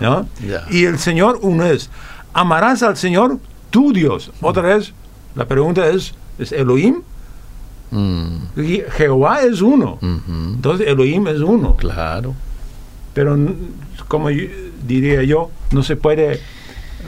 ¿no? 0.00 0.28
Y 0.70 0.84
el 0.84 0.98
Señor 0.98 1.38
uno 1.42 1.64
es. 1.64 1.90
Amarás 2.32 2.82
al 2.82 2.96
Señor 2.96 3.38
tu 3.70 3.92
Dios. 3.92 4.30
Otra 4.42 4.62
vez, 4.62 4.92
la 5.34 5.46
pregunta 5.46 5.86
es, 5.88 6.14
¿es 6.38 6.52
Elohim? 6.52 7.02
Mm. 7.90 8.36
Y 8.56 8.82
Jehová 8.90 9.42
es 9.42 9.60
uno. 9.62 9.98
Entonces 10.02 10.86
Elohim 10.88 11.26
es 11.28 11.40
uno. 11.40 11.76
Claro. 11.76 12.34
Pero 13.14 13.36
como 14.08 14.30
yo- 14.30 14.48
diría 14.86 15.22
yo, 15.22 15.50
no 15.72 15.82
se 15.82 15.96
puede, 15.96 16.40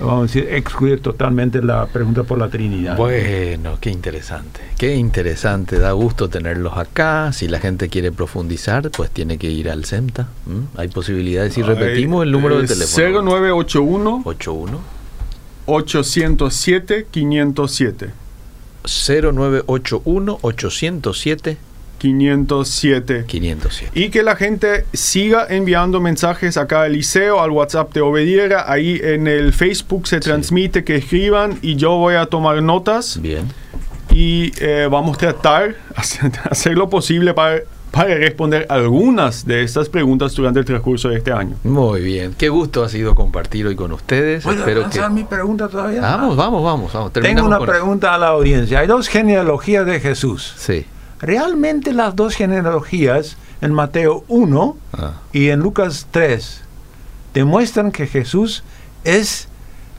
vamos 0.00 0.18
a 0.18 0.22
decir, 0.22 0.48
excluir 0.52 1.00
totalmente 1.00 1.62
la 1.62 1.86
pregunta 1.86 2.22
por 2.24 2.38
la 2.38 2.48
Trinidad. 2.48 2.96
Bueno, 2.96 3.78
qué 3.80 3.90
interesante. 3.90 4.60
Qué 4.76 4.94
interesante. 4.94 5.78
Da 5.78 5.92
gusto 5.92 6.28
tenerlos 6.28 6.76
acá. 6.76 7.32
Si 7.32 7.48
la 7.48 7.58
gente 7.60 7.88
quiere 7.88 8.12
profundizar, 8.12 8.90
pues 8.90 9.10
tiene 9.10 9.38
que 9.38 9.50
ir 9.50 9.70
al 9.70 9.84
CEMTA. 9.84 10.28
¿m? 10.48 10.66
Hay 10.76 10.88
posibilidades. 10.88 11.54
Si 11.54 11.62
repetimos 11.62 12.22
el 12.24 12.32
número 12.32 12.58
de 12.58 12.64
Eh, 12.64 12.68
teléfono. 12.68 13.22
0981 13.30 14.22
81 14.24 14.80
807 15.66 17.06
507. 17.10 18.10
0981 18.84 20.38
807 20.42 21.56
507. 21.98 23.24
507. 23.26 23.90
Y 24.00 24.10
que 24.10 24.22
la 24.22 24.36
gente 24.36 24.86
siga 24.92 25.46
enviando 25.48 26.00
mensajes 26.00 26.56
acá 26.56 26.82
al 26.82 26.92
liceo, 26.92 27.40
al 27.40 27.50
WhatsApp 27.50 27.92
de 27.92 28.00
Obediera. 28.00 28.70
Ahí 28.70 29.00
en 29.02 29.26
el 29.26 29.52
Facebook 29.52 30.06
se 30.08 30.20
transmite 30.20 30.84
que 30.84 30.96
escriban 30.96 31.58
y 31.62 31.76
yo 31.76 31.96
voy 31.96 32.14
a 32.14 32.26
tomar 32.26 32.62
notas 32.62 33.20
Bien. 33.20 33.44
y 34.12 34.52
eh, 34.60 34.88
vamos 34.90 35.16
a 35.16 35.18
tratar 35.20 35.76
hacer, 35.96 36.30
hacer 36.50 36.76
lo 36.78 36.88
posible 36.88 37.34
para, 37.34 37.60
para 37.90 38.14
responder 38.14 38.66
algunas 38.68 39.46
de 39.46 39.62
estas 39.62 39.88
preguntas 39.88 40.34
durante 40.34 40.60
el 40.60 40.64
transcurso 40.64 41.08
de 41.08 41.16
este 41.18 41.32
año. 41.32 41.56
Muy 41.64 42.00
bien. 42.02 42.34
Qué 42.38 42.48
gusto 42.48 42.84
ha 42.84 42.88
sido 42.88 43.14
compartir 43.14 43.66
hoy 43.66 43.74
con 43.76 43.92
ustedes. 43.92 44.44
¿Puedo 44.44 44.58
Espero 44.60 44.88
que. 44.90 45.08
mi 45.10 45.24
pregunta 45.24 45.68
todavía? 45.68 46.00
Vamos, 46.00 46.36
vamos, 46.36 46.62
vamos. 46.62 46.92
vamos. 46.92 47.12
Tengo 47.12 47.44
una 47.46 47.58
con- 47.58 47.66
pregunta 47.66 48.14
a 48.14 48.18
la 48.18 48.28
audiencia. 48.28 48.78
Hay 48.80 48.86
dos 48.86 49.08
genealogías 49.08 49.84
de 49.86 50.00
Jesús. 50.00 50.54
Sí. 50.56 50.86
¿Realmente 51.20 51.92
las 51.92 52.14
dos 52.16 52.34
genealogías 52.34 53.36
en 53.60 53.72
Mateo 53.72 54.24
1 54.28 54.76
Ah. 54.92 55.12
y 55.32 55.48
en 55.48 55.60
Lucas 55.60 56.06
3 56.10 56.62
demuestran 57.34 57.90
que 57.92 58.06
Jesús 58.06 58.62
es 59.04 59.48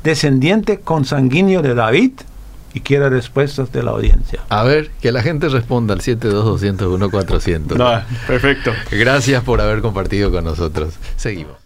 descendiente 0.03 0.79
consanguíneo 0.79 1.61
de 1.61 1.75
David? 1.75 2.11
Y 2.73 2.81
quiero 2.81 3.09
respuestas 3.09 3.71
de 3.71 3.81
la 3.81 3.91
audiencia. 3.91 4.41
A 4.49 4.63
ver, 4.63 4.91
que 5.01 5.11
la 5.11 5.23
gente 5.23 5.49
responda 5.49 5.95
al 5.95 6.01
72201 6.01 7.09
400 7.09 7.77
Nada, 7.77 8.05
perfecto. 8.27 8.71
Gracias 8.91 9.43
por 9.43 9.59
haber 9.59 9.81
compartido 9.81 10.29
con 10.31 10.43
nosotros. 10.43 10.93
Seguimos. 11.17 11.59